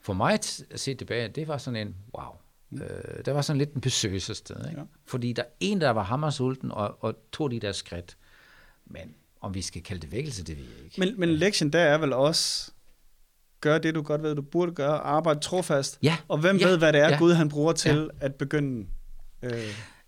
For 0.00 0.12
mig 0.12 0.32
at 0.34 0.62
se 0.74 0.94
tilbage, 0.94 1.28
det 1.28 1.48
var 1.48 1.58
sådan 1.58 1.86
en, 1.86 1.94
wow, 2.18 2.32
øh, 2.72 3.24
der 3.24 3.32
var 3.32 3.40
sådan 3.42 3.58
lidt 3.58 3.72
en 3.74 3.80
besøgelsessted, 3.80 4.56
ikke? 4.56 4.68
Ja. 4.70 4.78
Ja. 4.80 4.84
Fordi 5.06 5.32
der 5.32 5.42
er 5.42 5.46
en, 5.60 5.80
der 5.80 5.90
var 5.90 6.02
hammersulten 6.02 6.72
og, 6.72 6.96
og 7.00 7.14
tog 7.32 7.50
de 7.50 7.60
der 7.60 7.72
skridt. 7.72 8.16
Men 8.86 9.14
om 9.40 9.54
vi 9.54 9.62
skal 9.62 9.82
kalde 9.82 10.02
det 10.02 10.12
vækkelse, 10.12 10.44
det 10.44 10.56
ved 10.58 10.64
jeg 10.76 10.84
ikke. 10.84 11.00
Men, 11.00 11.20
men 11.20 11.28
lektien 11.28 11.72
der 11.72 11.80
er 11.80 11.98
vel 11.98 12.12
også, 12.12 12.70
gør 13.60 13.78
det, 13.78 13.94
du 13.94 14.02
godt 14.02 14.22
ved, 14.22 14.34
du 14.34 14.42
burde 14.42 14.72
gøre, 14.72 14.98
arbejde 14.98 15.40
trofast. 15.40 15.98
Ja. 16.02 16.16
Og 16.28 16.38
hvem 16.38 16.56
Ja. 16.56 16.66
ved, 16.66 16.78
hvad 16.78 16.92
det 16.92 17.00
er, 17.00 17.08
Ja. 17.08 17.18
Gud 17.18 17.32
han 17.32 17.48
bruger 17.48 17.72
til 17.72 18.10
at 18.20 18.34
begynde 18.34 18.86
øh, 19.42 19.52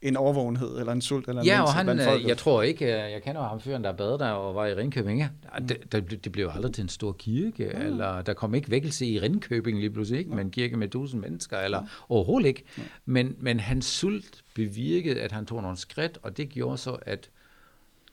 en 0.02 0.16
overvågenhed, 0.16 0.78
eller 0.78 0.92
en 0.92 1.00
sult, 1.00 1.28
eller 1.28 1.42
en 1.42 1.46
Ja, 1.46 1.62
og 1.62 1.74
han, 1.74 1.88
øh, 1.88 2.28
jeg 2.28 2.38
tror 2.38 2.62
ikke, 2.62 2.84
øh, 2.84 2.90
jeg 3.12 3.22
kender 3.22 3.42
ham 3.42 3.60
fyren, 3.60 3.84
der 3.84 3.92
bad 3.92 4.18
der 4.18 4.30
og 4.30 4.54
var 4.54 4.66
i 4.66 4.74
Ringkøbing. 4.74 5.20
Ja. 5.20 5.28
Det, 5.68 5.92
det, 5.92 6.24
det 6.24 6.32
blev 6.32 6.50
aldrig 6.54 6.74
til 6.74 6.82
en 6.82 6.88
stor 6.88 7.12
kirke, 7.12 7.72
mm. 7.74 7.80
eller 7.80 8.22
der 8.22 8.34
kom 8.34 8.54
ikke 8.54 8.70
vækkelse 8.70 9.06
i 9.06 9.20
Ringkøbing 9.20 9.78
lige 9.78 9.90
pludselig, 9.90 10.18
ikke? 10.18 10.30
men 10.30 10.46
en 10.46 10.50
kirke 10.50 10.76
med 10.76 10.88
tusind 10.88 11.20
mennesker, 11.20 11.58
eller 11.58 11.80
mm. 11.80 11.86
overhovedet 12.08 12.48
ikke. 12.48 12.64
Men, 13.04 13.36
men 13.38 13.60
hans 13.60 13.86
sult 13.86 14.42
bevirkede, 14.54 15.20
at 15.20 15.32
han 15.32 15.46
tog 15.46 15.62
nogle 15.62 15.76
skridt, 15.76 16.18
og 16.22 16.36
det 16.36 16.48
gjorde 16.48 16.78
så, 16.78 16.96
at 17.02 17.30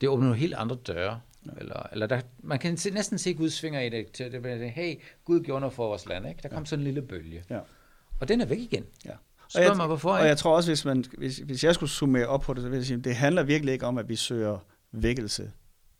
det 0.00 0.08
åbnede 0.08 0.28
nogle 0.28 0.40
helt 0.40 0.54
andre 0.54 0.76
døre. 0.76 1.20
Ja. 1.46 1.50
Eller, 1.58 1.86
eller 1.92 2.06
der, 2.06 2.20
man 2.42 2.58
kan 2.58 2.76
se, 2.76 2.90
næsten 2.90 3.18
se 3.18 3.34
Guds 3.34 3.60
finger 3.60 3.80
i 3.80 3.88
det, 3.88 4.12
til 4.12 4.32
det 4.32 4.70
hey, 4.70 4.94
Gud 5.24 5.40
gjorde 5.40 5.60
noget 5.60 5.74
for 5.74 5.86
vores 5.88 6.06
land. 6.06 6.28
Ikke? 6.28 6.40
Der 6.42 6.48
kom 6.48 6.58
ja. 6.58 6.64
sådan 6.64 6.80
en 6.80 6.84
lille 6.84 7.02
bølge. 7.02 7.44
Ja. 7.50 7.58
Og 8.20 8.28
den 8.28 8.40
er 8.40 8.46
væk 8.46 8.58
igen. 8.58 8.84
Ja. 9.04 9.10
Spørg 9.54 9.64
jeg, 9.68 9.76
mig, 9.76 9.86
hvorfor, 9.86 10.10
Og 10.12 10.26
jeg 10.26 10.38
tror 10.38 10.56
også, 10.56 10.70
hvis, 10.70 10.84
man, 10.84 11.04
hvis, 11.18 11.36
hvis 11.38 11.64
jeg 11.64 11.74
skulle 11.74 11.90
summere 11.90 12.26
op 12.26 12.40
på 12.40 12.54
det, 12.54 12.62
så 12.62 12.68
vil 12.68 12.76
jeg 12.76 12.86
sige, 12.86 13.00
det 13.00 13.16
handler 13.16 13.42
virkelig 13.42 13.72
ikke 13.72 13.86
om, 13.86 13.98
at 13.98 14.08
vi 14.08 14.16
søger 14.16 14.58
vækkelse. 14.92 15.50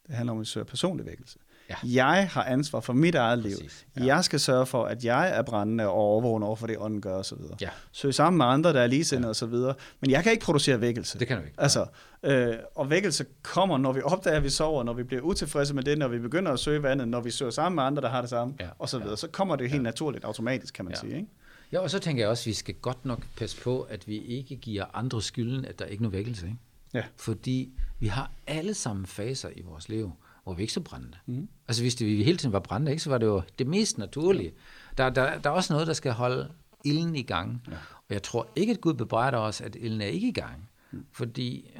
Det 0.06 0.14
handler 0.14 0.32
om, 0.32 0.38
at 0.38 0.40
vi 0.40 0.46
søger 0.46 0.64
personlig 0.64 1.06
vækkelse. 1.06 1.38
Ja. 1.70 1.74
Jeg 1.84 2.28
har 2.32 2.44
ansvar 2.44 2.80
for 2.80 2.92
mit 2.92 3.14
eget 3.14 3.38
liv. 3.38 3.56
Præcis, 3.56 3.86
Ja. 3.98 4.04
Jeg 4.04 4.24
skal 4.24 4.40
sørge 4.40 4.66
for, 4.66 4.84
at 4.84 5.04
jeg 5.04 5.38
er 5.38 5.42
brændende 5.42 5.84
og 5.86 5.92
overvågen 5.92 6.42
over 6.42 6.56
for 6.56 6.66
det, 6.66 6.76
ånden 6.78 7.00
gør 7.00 7.16
osv. 7.16 7.36
Ja. 7.60 7.68
Søg 7.92 8.14
sammen 8.14 8.36
med 8.38 8.46
andre, 8.46 8.72
der 8.72 8.80
er 8.80 8.86
ligesindede 8.86 9.26
ja. 9.26 9.30
osv. 9.30 9.76
Men 10.00 10.10
jeg 10.10 10.22
kan 10.22 10.32
ikke 10.32 10.44
producere 10.44 10.80
vækkelse. 10.80 11.18
Det 11.18 11.28
kan 11.28 11.36
du 11.38 11.42
ikke. 11.44 11.54
Altså, 11.58 11.86
øh, 12.22 12.54
og 12.74 12.90
vækkelse 12.90 13.24
kommer, 13.42 13.78
når 13.78 13.92
vi 13.92 14.00
opdager, 14.04 14.36
at 14.36 14.44
vi 14.44 14.50
sover, 14.50 14.82
når 14.82 14.92
vi 14.92 15.02
bliver 15.02 15.22
utilfredse 15.22 15.74
med 15.74 15.82
det, 15.82 15.98
når 15.98 16.08
vi 16.08 16.18
begynder 16.18 16.52
at 16.52 16.58
søge 16.58 16.82
vandet, 16.82 17.08
når 17.08 17.20
vi 17.20 17.30
søger 17.30 17.50
sammen 17.50 17.74
med 17.76 17.82
andre, 17.82 18.02
der 18.02 18.08
har 18.08 18.20
det 18.20 18.30
samme, 18.30 18.54
Ja. 18.60 18.66
og 18.78 18.88
så 18.88 18.98
videre. 18.98 19.16
Så 19.16 19.28
kommer 19.28 19.56
det 19.56 19.70
helt 19.70 19.82
naturligt, 19.82 20.24
automatisk, 20.24 20.74
kan 20.74 20.84
man 20.84 20.94
Ja. 20.94 21.00
sige. 21.00 21.16
Ikke? 21.16 21.28
Ja, 21.72 21.81
og 21.81 21.90
så 21.90 21.98
tænker 21.98 22.22
jeg 22.22 22.31
også, 22.31 22.42
at 22.42 22.46
vi 22.46 22.53
skal 22.53 22.74
godt 22.74 23.05
nok 23.05 23.27
passe 23.37 23.62
på, 23.62 23.83
at 23.83 24.09
vi 24.09 24.18
ikke 24.18 24.57
giver 24.57 24.85
andre 24.94 25.22
skylden, 25.22 25.64
at 25.64 25.79
der 25.79 25.85
ikke 25.85 26.00
er 26.00 26.03
nogen 26.03 26.12
vækkelse. 26.12 26.46
Ikke? 26.46 26.59
Ja. 26.94 27.05
Fordi 27.16 27.72
vi 28.00 28.07
har 28.07 28.33
alle 28.46 28.74
sammen 28.74 29.07
faser 29.07 29.48
i 29.57 29.62
vores 29.62 29.88
liv, 29.88 30.12
hvor 30.44 30.55
vi 30.55 30.62
ikke 30.62 30.70
er 30.70 30.74
så 30.74 30.81
brændende. 30.81 31.16
Mm. 31.27 31.48
Altså 31.68 31.83
hvis 31.83 31.94
det, 31.94 32.07
vi 32.07 32.24
hele 32.24 32.38
tiden 32.38 32.53
var 32.53 32.61
brændende, 32.61 32.92
ikke, 32.92 33.03
så 33.03 33.11
var 33.11 33.18
det 33.18 33.27
jo 33.27 33.42
det 33.59 33.66
mest 33.66 33.98
naturlige. 33.98 34.53
Der, 34.98 35.11
der, 35.11 35.38
der 35.38 35.50
er 35.50 35.55
også 35.55 35.72
noget, 35.72 35.87
der 35.87 35.92
skal 35.92 36.12
holde 36.12 36.50
ilden 36.85 37.16
i 37.16 37.22
gang. 37.22 37.62
Ja. 37.70 37.77
Og 37.92 38.11
jeg 38.11 38.22
tror 38.22 38.48
ikke, 38.57 38.72
at 38.72 38.81
Gud 38.81 38.94
bebrejder 38.94 39.38
os, 39.38 39.61
at 39.61 39.77
ilden 39.81 40.00
er 40.00 40.07
ikke 40.07 40.29
i 40.29 40.33
gang. 40.33 40.68
Mm. 40.92 41.07
Fordi, 41.12 41.70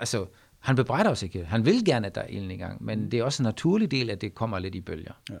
altså, 0.00 0.26
han 0.58 0.76
bebrejder 0.76 1.10
os 1.10 1.22
ikke. 1.22 1.44
Han 1.44 1.64
vil 1.64 1.84
gerne, 1.84 2.06
at 2.06 2.14
der 2.14 2.20
er 2.20 2.26
ilden 2.26 2.50
i 2.50 2.56
gang, 2.56 2.84
men 2.84 3.10
det 3.10 3.18
er 3.18 3.24
også 3.24 3.42
en 3.42 3.44
naturlig 3.44 3.90
del, 3.90 4.10
at 4.10 4.20
det 4.20 4.34
kommer 4.34 4.58
lidt 4.58 4.74
i 4.74 4.80
bølger. 4.80 5.12
Ja. 5.30 5.34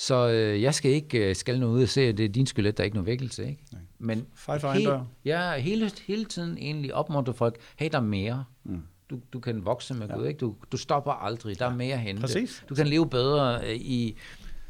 Så 0.00 0.28
øh, 0.28 0.62
jeg 0.62 0.74
skal 0.74 0.90
ikke 0.90 1.28
øh, 1.28 1.36
skal 1.36 1.60
noget 1.60 1.74
ud 1.74 1.82
og 1.82 1.88
se, 1.88 2.00
at 2.00 2.18
det 2.18 2.24
er 2.24 2.28
din 2.28 2.46
skyld, 2.46 2.66
at 2.66 2.76
der 2.76 2.82
er 2.82 2.84
ikke 2.84 2.96
nogen 2.96 3.06
vækkelse. 3.06 3.48
Ikke? 3.48 3.62
Nej. 3.72 3.80
Men 3.98 4.26
Fej 4.34 4.58
for 4.58 4.74
dør. 4.74 5.04
ja, 5.24 5.58
hele, 5.58 5.90
hele 6.06 6.24
tiden 6.24 6.58
egentlig 6.58 6.94
opmuntre 6.94 7.34
folk, 7.34 7.56
hey, 7.76 7.88
der 7.92 7.98
er 7.98 8.02
mere. 8.02 8.44
Mm. 8.64 8.82
Du, 9.10 9.18
du 9.32 9.40
kan 9.40 9.64
vokse 9.64 9.94
med 9.94 10.08
ja. 10.08 10.16
Gud, 10.16 10.26
ikke? 10.26 10.38
Du, 10.38 10.54
du 10.72 10.76
stopper 10.76 11.12
aldrig, 11.12 11.58
der 11.58 11.66
er 11.66 11.74
mere 11.74 11.94
at 11.94 12.00
hente. 12.00 12.20
Præcis. 12.20 12.64
Du 12.68 12.74
kan 12.74 12.86
leve 12.86 13.08
bedre 13.08 13.60
øh, 13.66 13.76
i, 13.76 14.16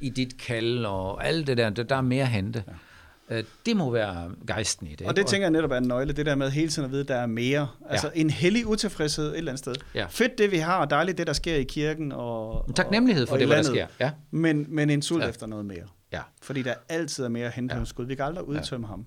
i 0.01 0.09
dit 0.09 0.39
kald 0.39 0.85
og 0.85 1.27
alt 1.27 1.47
det 1.47 1.57
der, 1.57 1.71
der, 1.71 1.83
der 1.83 1.97
er 1.97 2.01
mere 2.01 2.23
at 2.23 2.31
hente. 2.31 2.65
Ja. 2.69 2.73
Det 3.67 3.77
må 3.77 3.91
være 3.91 4.31
gejsten 4.47 4.87
i 4.87 4.95
det. 4.95 5.07
Og 5.07 5.17
det 5.17 5.27
tænker 5.27 5.45
jeg 5.45 5.51
netop 5.51 5.71
er 5.71 5.77
en 5.77 5.89
nøgle, 5.89 6.13
det 6.13 6.27
der 6.27 6.35
med 6.35 6.51
hele 6.51 6.69
tiden 6.69 6.85
at 6.87 6.93
vide, 6.93 7.01
at 7.01 7.09
der 7.09 7.17
er 7.17 7.27
mere. 7.27 7.69
Altså 7.89 8.11
ja. 8.15 8.21
en 8.21 8.31
hellig 8.31 8.67
utilfredshed 8.67 9.31
et 9.33 9.39
eller 9.39 9.53
andet 9.53 9.59
sted. 9.59 9.75
Ja. 9.95 10.07
Fedt 10.11 10.39
det, 10.39 10.51
vi 10.51 10.57
har, 10.57 10.77
og 10.77 10.91
dejligt 10.91 11.19
det, 11.19 11.27
der 11.27 11.33
sker 11.33 11.55
i 11.55 11.63
kirken. 11.63 12.13
Og, 12.13 12.65
en 12.69 12.75
taknemmelighed 12.75 13.27
for 13.27 13.35
og 13.35 13.41
det, 13.41 13.47
hvad 13.47 13.57
der 13.57 13.63
sker. 13.63 13.87
Ja. 14.01 14.11
Men, 14.31 14.67
men 14.69 14.91
en 14.91 15.03
sult 15.03 15.23
ja. 15.23 15.29
efter 15.29 15.47
noget 15.47 15.65
mere. 15.65 15.85
Ja. 16.13 16.21
Fordi 16.43 16.63
der 16.63 16.75
altid 16.89 17.25
er 17.25 17.29
mere 17.29 17.47
at 17.47 17.53
hente 17.53 17.75
ja. 17.75 17.79
hos 17.79 17.93
Gud. 17.93 18.07
Vi 18.07 18.15
kan 18.15 18.25
aldrig 18.25 18.45
udtømme 18.45 18.87
ja. 18.87 18.91
ham. 18.91 19.07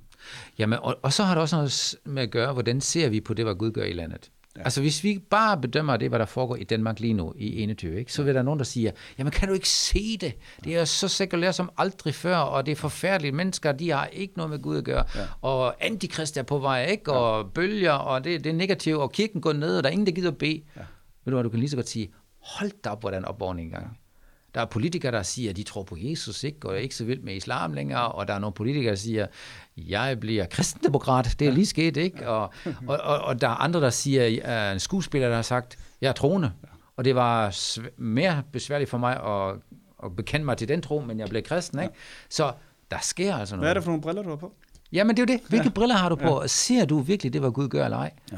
Jamen, 0.60 0.80
og, 0.82 1.00
og 1.02 1.14
så 1.14 1.24
har 1.24 1.34
det 1.34 1.42
også 1.42 1.56
noget 1.56 1.96
med 2.06 2.24
at 2.24 2.32
gøre, 2.32 2.54
hvordan 2.54 2.82
ser 2.82 3.10
vi 3.10 3.22
på 3.22 3.34
det, 3.34 3.46
hvad 3.46 3.56
Gud 3.56 3.72
gør 3.72 3.84
i 3.84 3.94
landet. 3.94 4.32
Ja. 4.58 4.62
Altså 4.64 4.82
hvis 4.82 5.04
vi 5.04 5.20
bare 5.30 5.62
bedømmer 5.62 5.98
det, 5.98 6.10
hvad 6.10 6.20
der 6.20 6.26
foregår 6.26 6.56
i 6.56 6.64
Danmark 6.64 7.00
lige 7.00 7.14
nu 7.14 7.34
i 7.38 7.62
21, 7.64 8.00
ikke, 8.00 8.14
så 8.14 8.24
vil 8.24 8.36
der 8.36 8.42
nogen, 8.42 8.60
der 8.60 8.66
siger, 8.66 8.92
jamen 9.18 9.32
kan 9.32 9.48
du 9.48 9.54
ikke 9.54 9.70
se 9.70 10.18
det? 10.18 10.34
Det 10.64 10.76
er 10.76 10.86
så 10.86 11.08
sekulært 11.08 11.56
som 11.56 11.72
aldrig 11.78 12.16
før, 12.16 12.38
og 12.38 12.66
det 12.66 12.72
er 12.72 12.76
forfærdeligt. 12.76 13.36
Mennesker, 13.36 13.72
de 13.72 13.90
har 13.90 14.06
ikke 14.06 14.34
noget 14.38 14.50
med 14.50 14.60
Gud 14.60 14.78
at 14.78 14.84
gøre. 14.84 15.06
Ja. 15.16 15.26
Og 15.42 15.86
antikrist 15.86 16.38
er 16.38 16.44
på 16.44 16.60
vej, 16.60 16.86
ikke? 16.86 17.14
Og 17.14 17.44
ja. 17.44 17.50
bølger, 17.50 17.92
og 17.92 18.24
det, 18.24 18.44
det 18.44 18.50
er 18.50 18.54
negativt, 18.54 18.98
og 18.98 19.12
kirken 19.12 19.42
går 19.42 19.54
ned, 19.54 19.78
og 19.78 19.84
der 19.84 19.90
er 19.90 19.94
ingen, 19.94 20.08
der 20.08 20.14
gider 20.14 20.32
at 20.32 20.38
bede. 20.38 20.62
Ja. 20.76 20.82
Ved 21.26 21.32
du 21.32 21.36
hvad, 21.36 21.44
du 21.44 21.50
kan 21.50 21.60
lige 21.60 21.70
så 21.70 21.76
godt 21.76 21.90
sige, 21.90 22.10
hold 22.42 22.72
da 22.84 22.90
op, 22.90 23.02
hvordan 23.02 23.26
opvågning 23.26 23.66
engang. 23.66 23.98
Der 24.56 24.62
er 24.62 24.66
politikere, 24.66 25.12
der 25.12 25.24
siger, 25.24 25.50
at 25.50 25.56
de 25.56 25.64
tror 25.64 25.84
på 25.84 25.98
Jesus, 26.00 26.44
ikke? 26.44 26.68
og 26.68 26.74
er 26.74 26.80
ikke 26.80 26.96
så 26.96 27.06
vildt 27.06 27.24
med 27.24 27.36
islam 27.36 27.74
længere, 27.74 28.12
og 28.12 28.28
der 28.28 28.34
er 28.34 28.40
nogle 28.40 28.54
politikere, 28.54 28.90
der 28.90 28.96
siger, 28.96 29.28
jeg 29.78 30.20
bliver 30.20 30.46
kristendemokrat, 30.46 31.36
det 31.40 31.48
er 31.48 31.52
lige 31.52 31.66
sket, 31.66 31.98
ikke? 31.98 32.30
Og, 32.30 32.54
og, 32.88 33.00
og, 33.04 33.20
og 33.20 33.42
der 33.42 33.48
er 33.48 33.56
andre, 33.56 33.82
der 33.82 33.90
siger, 33.90 34.40
at 34.44 34.74
en 34.74 34.80
skuespiller, 34.80 35.28
der 35.28 35.36
har 35.36 35.42
sagt, 35.42 35.78
jeg 36.02 36.10
er 36.10 36.14
troende, 36.14 36.52
og 36.98 37.06
det 37.06 37.16
var 37.16 37.56
mere 37.98 38.44
besværligt 38.52 38.90
for 38.90 38.98
mig 38.98 39.24
at, 39.24 39.56
at 40.06 40.16
bekende 40.16 40.46
mig 40.46 40.58
til 40.58 40.68
den 40.68 40.82
tro, 40.82 41.00
men 41.00 41.20
jeg 41.20 41.30
blev 41.30 41.44
kristen, 41.44 41.80
ikke? 41.80 41.94
Så 42.30 42.54
der 42.92 42.98
sker 43.02 43.36
altså 43.36 43.56
noget. 43.56 43.64
Hvad 43.64 43.70
er 43.70 43.74
det 43.74 43.84
for 43.84 43.92
nogle 43.92 44.02
briller, 44.02 44.24
du 44.24 44.30
har 44.30 44.36
på? 44.36 44.54
Jamen, 44.92 45.18
det 45.18 45.30
er 45.30 45.34
jo 45.34 45.38
det. 45.38 45.50
Hvilke 45.50 45.66
ja. 45.66 45.72
briller 45.72 45.96
har 45.96 46.10
du 46.10 46.16
på? 46.16 46.42
Ja. 46.42 46.48
Ser 46.48 46.86
du 46.86 47.00
virkelig 47.00 47.34
det, 47.34 47.42
hvad 47.42 47.52
Gud 47.52 47.68
gør 47.68 47.86
eller 47.86 47.98
ej? 47.98 48.12
Ja. 48.32 48.38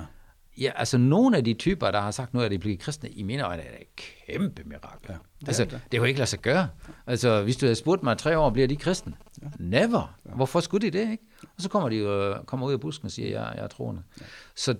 Ja, 0.58 0.72
altså 0.76 0.98
nogle 0.98 1.38
af 1.38 1.44
de 1.44 1.54
typer, 1.54 1.92
der 1.92 2.02
har 2.02 2.12
sagt 2.12 2.34
nu, 2.34 2.40
at 2.40 2.52
de 2.52 2.60
bliver 2.60 2.78
kristne, 2.78 3.10
i 3.10 3.24
mine 3.24 3.44
øjne 3.44 3.62
er 3.62 3.72
det 3.72 3.82
et 3.82 3.96
kæmpe 3.96 4.64
mirakel. 4.66 5.10
Ja, 5.10 5.14
det 5.40 5.48
altså, 5.48 5.66
det. 5.66 5.82
det 5.92 5.98
jo 5.98 6.04
ikke 6.04 6.20
lade 6.20 6.30
sig 6.30 6.40
gøre. 6.40 6.70
Altså, 7.08 7.44
hvis 7.44 7.58
du 7.58 7.66
havde 7.66 7.76
spurgt 7.76 8.04
mig 8.04 8.18
tre 8.18 8.38
år, 8.38 8.50
bliver 8.50 8.68
de 8.68 8.76
kristne? 8.76 9.14
Ja. 9.42 9.48
Never. 9.60 10.20
Ja. 10.26 10.32
Hvorfor 10.32 10.60
skulle 10.60 10.92
de 10.92 10.98
det, 10.98 11.12
ikke? 11.12 11.24
Og 11.42 11.62
så 11.62 11.70
kommer 11.70 11.90
de 11.90 11.96
jo 11.96 12.44
kommer 12.46 12.68
ud 12.68 12.74
af 12.74 12.80
busken 12.80 13.06
og 13.06 13.12
siger, 13.12 13.30
jeg, 13.30 13.54
jeg 13.56 13.64
er 13.64 13.68
troende. 13.68 14.02
Ja. 14.22 14.26
Så 14.56 14.76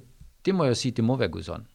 det 0.46 0.56
må 0.56 0.64
jeg 0.66 0.78
sige, 0.78 0.92
det 0.92 1.04
må 1.04 1.16
være 1.16 1.30
Guds 1.30 1.50
ånd. 1.50 1.66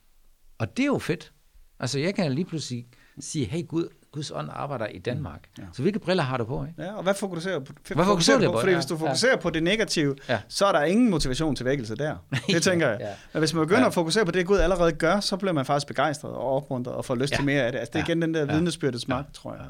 Og 0.58 0.76
det 0.76 0.82
er 0.82 0.86
jo 0.86 0.98
fedt. 0.98 1.32
Altså, 1.80 1.98
jeg 1.98 2.14
kan 2.14 2.32
lige 2.32 2.44
pludselig 2.44 2.86
sige, 3.18 3.44
hey 3.44 3.66
Gud, 3.66 3.88
Guds 4.12 4.30
ånd 4.30 4.48
arbejder 4.52 4.86
i 4.86 4.98
Danmark. 4.98 5.40
Mm. 5.56 5.62
Ja. 5.62 5.68
Så 5.72 5.82
hvilke 5.82 5.98
briller 5.98 6.24
har 6.24 6.36
du 6.36 6.44
på? 6.44 6.64
Ikke? 6.64 6.82
Ja, 6.82 6.92
og 6.92 7.02
hvad 7.02 7.14
fokuserer 7.14 7.58
du 7.58 7.64
på? 7.64 7.72
Hvad 7.94 8.04
fokuserer 8.04 8.38
du 8.38 8.52
på? 8.52 8.58
Fordi 8.58 8.70
ja. 8.70 8.76
hvis 8.76 8.86
du 8.86 8.96
fokuserer 8.96 9.32
ja. 9.32 9.38
på 9.38 9.50
det 9.50 9.62
negative, 9.62 10.16
ja. 10.28 10.40
så 10.48 10.66
er 10.66 10.72
der 10.72 10.82
ingen 10.82 11.10
motivation 11.10 11.56
til 11.56 11.66
vækkelse 11.66 11.96
der. 11.96 12.16
Det 12.46 12.62
tænker 12.62 12.88
jeg. 12.88 13.00
ja. 13.00 13.10
Men 13.32 13.38
hvis 13.38 13.54
man 13.54 13.62
begynder 13.66 13.80
ja. 13.80 13.86
at 13.86 13.94
fokusere 13.94 14.24
på 14.24 14.30
det, 14.30 14.46
Gud 14.46 14.58
allerede 14.58 14.92
gør, 14.92 15.20
så 15.20 15.36
bliver 15.36 15.52
man 15.52 15.64
faktisk 15.64 15.86
begejstret 15.86 16.32
og 16.32 16.56
opmuntret 16.56 16.94
og 16.94 17.04
får 17.04 17.14
lyst 17.14 17.32
ja. 17.32 17.36
til 17.36 17.44
mere 17.44 17.62
af 17.62 17.72
det. 17.72 17.78
Altså, 17.78 17.92
det 17.92 17.98
er 17.98 18.04
igen 18.04 18.22
den 18.22 18.34
der 18.34 18.44
vidnesbyrdets 18.44 19.08
magt, 19.08 19.28
ja. 19.28 19.32
tror 19.32 19.54
jeg. 19.54 19.66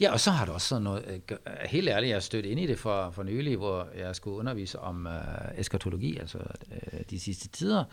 Ja. 0.00 0.12
Og 0.12 0.20
så 0.20 0.30
har 0.30 0.46
du 0.46 0.52
også 0.52 0.68
sådan 0.68 0.82
noget, 0.82 1.04
øh, 1.28 1.36
helt 1.64 1.88
ærligt, 1.88 2.10
jeg 2.10 2.22
stødt 2.22 2.46
ind 2.46 2.60
i 2.60 2.66
det 2.66 2.78
for, 2.78 3.10
for 3.10 3.22
nylig, 3.22 3.56
hvor 3.56 3.88
jeg 3.98 4.16
skulle 4.16 4.36
undervise 4.36 4.78
om 4.78 5.06
uh, 5.06 5.60
eskatologi, 5.60 6.18
altså 6.18 6.38
uh, 6.38 7.00
de 7.10 7.20
sidste 7.20 7.48
tider, 7.48 7.84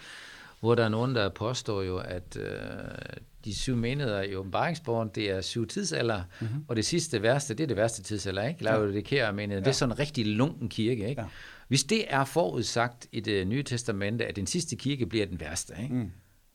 hvor 0.64 0.76
der 0.76 0.86
er 0.86 0.90
nogen, 0.90 1.16
der 1.16 1.30
påstår 1.30 1.82
jo, 1.82 1.98
at 1.98 2.38
uh, 2.40 2.44
de 3.46 3.56
syv 3.56 3.76
menigheder 3.76 4.22
i 4.22 4.36
åbenbaringsbogen, 4.36 5.10
det 5.16 5.30
er 5.30 5.42
syv 5.42 5.68
tidsalder, 5.68 6.24
mm-hmm. 6.42 6.66
og 6.68 6.76
det 6.76 6.86
sidste 6.86 7.22
værste, 7.22 7.54
det 7.54 7.64
er 7.64 7.68
det 7.68 7.78
værste 7.78 8.04
tidsalder, 8.04 8.48
ikke? 8.48 8.64
Laodikea 8.64 9.32
menighed, 9.32 9.62
ja. 9.62 9.66
det 9.66 9.68
er 9.68 9.74
sådan 9.76 9.94
en 9.94 10.00
rigtig 10.00 10.26
lunken 10.26 10.70
kirke, 10.70 11.10
ikke? 11.10 11.22
Ja. 11.22 11.28
Hvis 11.68 11.84
det 11.84 12.06
er 12.08 12.26
forudsagt 12.26 13.08
i 13.12 13.20
det 13.20 13.48
nye 13.48 13.64
testamente, 13.64 14.26
at 14.26 14.36
den 14.36 14.48
sidste 14.48 14.76
kirke 14.76 15.06
bliver 15.06 15.26
den 15.26 15.40
værste, 15.40 15.74
ikke? 15.84 15.96
Mm. 15.96 16.12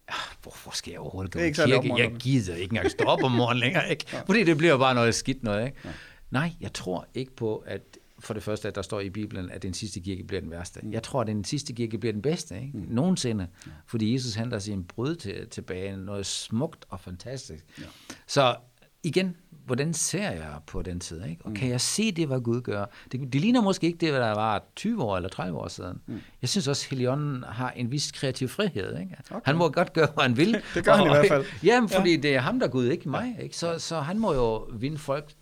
Ja, 0.08 0.14
hvorfor 0.42 0.70
skal 0.74 0.90
jeg 0.90 1.00
overhovedet 1.00 1.32
gå 1.32 1.38
i 1.38 1.50
kirke? 1.50 1.92
Jeg 1.98 2.12
gider 2.18 2.54
ikke 2.54 2.72
engang 2.72 2.90
stå 2.90 3.04
op 3.04 3.22
om 3.22 3.32
morgenen 3.32 3.60
længere, 3.60 3.90
ikke? 3.90 4.04
ja. 4.12 4.20
Fordi 4.20 4.44
det 4.44 4.58
bliver 4.58 4.78
bare 4.78 4.94
noget 4.94 5.14
skidt 5.14 5.42
noget, 5.42 5.66
ikke? 5.66 5.78
Ja. 5.84 5.90
Nej, 6.30 6.52
jeg 6.60 6.72
tror 6.72 7.06
ikke 7.14 7.36
på, 7.36 7.56
at 7.56 7.82
for 8.20 8.34
det 8.34 8.42
første, 8.42 8.68
at 8.68 8.74
der 8.74 8.82
står 8.82 9.00
i 9.00 9.10
Bibelen, 9.10 9.50
at 9.50 9.62
den 9.62 9.74
sidste 9.74 10.00
kirke 10.00 10.24
bliver 10.24 10.40
den 10.40 10.50
værste. 10.50 10.80
Mm. 10.82 10.92
Jeg 10.92 11.02
tror, 11.02 11.20
at 11.20 11.26
den 11.26 11.44
sidste 11.44 11.72
kirke 11.72 11.98
bliver 11.98 12.12
den 12.12 12.22
bedste, 12.22 12.60
ikke? 12.60 12.78
Mm. 12.78 12.86
nogensinde. 12.88 13.46
Ja. 13.66 13.70
Fordi 13.86 14.14
Jesus 14.14 14.34
henter 14.34 14.58
sin 14.58 14.84
brød 14.84 15.16
til, 15.16 15.48
tilbage, 15.48 15.96
noget 15.96 16.26
smukt 16.26 16.84
og 16.88 17.00
fantastisk. 17.00 17.64
Ja. 17.78 17.84
Så 18.26 18.56
igen, 19.02 19.36
hvordan 19.66 19.94
ser 19.94 20.30
jeg 20.30 20.58
på 20.66 20.82
den 20.82 21.00
tid? 21.00 21.24
Ikke? 21.24 21.42
Og 21.44 21.50
mm. 21.50 21.56
kan 21.56 21.68
jeg 21.68 21.80
se 21.80 22.12
det, 22.12 22.26
hvad 22.26 22.40
Gud 22.40 22.60
gør? 22.60 22.84
Det, 23.12 23.32
det 23.32 23.40
ligner 23.40 23.60
måske 23.60 23.86
ikke 23.86 23.98
det, 23.98 24.10
hvad 24.10 24.20
der 24.20 24.34
var 24.34 24.64
20 24.76 25.02
år 25.02 25.16
eller 25.16 25.28
30 25.28 25.58
år 25.58 25.68
siden. 25.68 26.00
Mm. 26.06 26.20
Jeg 26.42 26.48
synes 26.48 26.68
også, 26.68 26.86
at 26.86 26.90
Helionen 26.90 27.44
har 27.48 27.70
en 27.70 27.90
vis 27.90 28.12
kreativ 28.12 28.48
frihed. 28.48 28.98
Ikke? 29.00 29.16
Okay. 29.30 29.40
Han 29.44 29.56
må 29.56 29.68
godt 29.68 29.92
gøre, 29.92 30.08
hvad 30.14 30.22
han 30.22 30.36
vil. 30.36 30.52
det 30.74 30.84
gør 30.84 30.92
og, 30.92 30.98
han 30.98 31.06
i 31.06 31.10
hvert 31.10 31.28
fald. 31.28 31.44
Jamen, 31.64 31.88
fordi 31.88 32.10
ja. 32.10 32.20
det 32.20 32.34
er 32.34 32.40
ham, 32.40 32.58
der 32.58 32.66
er 32.66 32.70
Gud, 32.70 32.86
ikke 32.86 33.08
mig. 33.08 33.36
Ikke? 33.42 33.56
Så, 33.56 33.78
så 33.78 34.00
han 34.00 34.18
må 34.18 34.34
jo 34.34 34.56
vinde 34.56 34.98
folk 34.98 35.32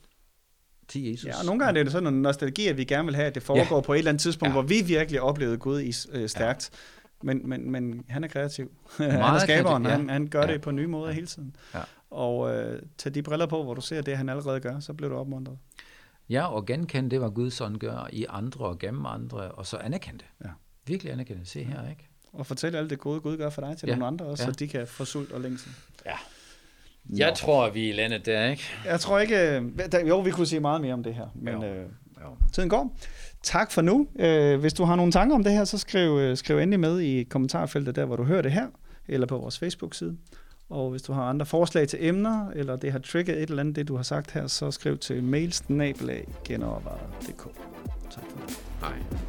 til 0.89 1.05
Jesus. 1.05 1.25
Ja, 1.25 1.39
og 1.39 1.45
nogle 1.45 1.65
gange 1.65 1.81
er 1.81 1.85
det 1.85 1.93
sådan 1.93 2.15
en 2.15 2.23
nostalgi, 2.23 2.67
at 2.67 2.77
vi 2.77 2.85
gerne 2.85 3.07
vil 3.07 3.15
have, 3.15 3.27
at 3.27 3.35
det 3.35 3.43
foregår 3.43 3.77
ja. 3.77 3.81
på 3.81 3.93
et 3.93 3.99
eller 3.99 4.11
andet 4.11 4.21
tidspunkt, 4.21 4.49
ja. 4.49 4.53
hvor 4.53 4.63
vi 4.63 4.83
virkelig 4.87 5.21
oplevede 5.21 5.59
Gud 5.59 5.81
i, 5.81 5.93
øh, 6.13 6.29
stærkt. 6.29 6.71
Ja. 6.73 6.79
Men, 7.23 7.49
men, 7.49 7.71
men 7.71 8.05
han 8.09 8.25
er 8.25 8.29
kreativ. 8.29 8.71
han 8.99 9.11
er 9.11 9.39
skaberen. 9.39 9.85
Ja. 9.85 9.91
Han, 9.91 10.11
han 10.11 10.27
gør 10.27 10.41
ja. 10.41 10.53
det 10.53 10.61
på 10.61 10.71
nye 10.71 10.87
måder 10.87 11.09
ja. 11.09 11.15
hele 11.15 11.27
tiden. 11.27 11.57
Ja. 11.75 11.81
Og 12.11 12.55
øh, 12.55 12.83
tag 12.99 13.15
de 13.15 13.23
briller 13.23 13.47
på, 13.47 13.63
hvor 13.63 13.75
du 13.75 13.81
ser 13.81 14.03
det, 14.03 14.17
han 14.17 14.29
allerede 14.29 14.61
gør, 14.61 14.81
så 14.81 14.93
bliver 14.93 15.11
du 15.11 15.17
opmuntret. 15.17 15.59
Ja, 16.29 16.47
og 16.47 16.67
genkende 16.67 17.11
det, 17.11 17.19
hvad 17.19 17.31
Gud 17.31 17.51
sådan 17.51 17.79
gør 17.79 18.09
i 18.13 18.27
andre 18.29 18.65
og 18.65 18.79
gennem 18.79 19.07
andre, 19.07 19.39
og 19.39 19.67
så 19.67 19.77
anerkende 19.77 20.19
det. 20.19 20.47
Ja. 20.47 20.51
Virkelig 20.87 21.13
anerkende 21.13 21.41
det. 21.41 21.49
Se 21.49 21.65
her, 21.65 21.91
ikke? 21.91 22.09
Og 22.33 22.47
fortælle 22.47 22.79
alt 22.79 22.91
det 22.91 22.99
gode, 22.99 23.21
Gud 23.21 23.37
gør 23.37 23.51
for 23.51 23.63
dig 23.63 23.77
til 23.77 23.87
ja. 23.87 23.95
nogle 23.95 24.07
andre 24.07 24.25
også, 24.25 24.45
ja. 24.45 24.53
så 24.53 24.57
de 24.59 24.69
kan 24.69 24.87
få 24.87 25.05
sult 25.05 25.33
og 25.33 25.41
længsel. 25.41 25.73
Ja. 26.07 26.17
Jeg 27.17 27.29
Nå. 27.29 27.35
tror, 27.35 27.71
vi 27.71 27.91
er 27.91 27.95
landet 27.95 28.27
der, 28.27 28.51
ikke? 28.51 28.63
Jeg 28.87 29.01
tror 29.01 29.19
ikke... 29.19 29.63
Der, 29.93 30.07
jo, 30.09 30.21
vi 30.21 30.31
kunne 30.31 30.47
sige 30.47 30.61
meget 30.61 30.81
mere 30.81 30.93
om 30.93 31.03
det 31.03 31.15
her, 31.15 31.27
men 31.35 31.55
jo. 31.55 31.65
Øh, 31.65 31.85
jo. 32.25 32.37
tiden 32.53 32.69
går. 32.69 32.97
Tak 33.43 33.71
for 33.71 33.83
nu. 33.83 34.09
Øh, 34.19 34.61
hvis 34.61 34.75
du 34.75 34.85
har 34.85 34.97
nogle 34.97 35.13
tanker 35.13 35.35
om 35.35 35.45
det 35.45 35.53
her, 35.53 35.65
så 35.65 35.79
skriv, 35.79 36.19
øh, 36.19 36.37
skriv 36.37 36.59
endelig 36.59 36.81
med 36.81 37.01
i 37.01 37.23
kommentarfeltet 37.23 37.97
der, 37.97 38.05
hvor 38.05 38.17
du 38.17 38.25
hører 38.25 38.43
det 38.43 38.53
her, 38.53 38.67
eller 39.09 39.27
på 39.27 39.39
vores 39.39 39.59
Facebook-side. 39.59 40.17
Og 40.69 40.91
hvis 40.91 41.03
du 41.03 41.13
har 41.13 41.23
andre 41.23 41.47
forslag 41.47 41.89
til 41.89 42.07
emner, 42.07 42.51
eller 42.55 42.77
det 42.77 42.93
har 42.93 42.99
trigget 42.99 43.43
et 43.43 43.51
eller 43.51 43.61
andet, 43.61 43.77
det 43.77 43.89
du 43.89 43.97
har 43.97 44.03
sagt 44.03 44.31
her, 44.31 44.47
så 44.47 44.71
skriv 44.71 44.99
til 44.99 45.23
mailsnabelag 45.23 46.29
Tak 48.11 48.25
for 48.31 48.39
det. 48.47 48.59
Hej. 48.81 49.27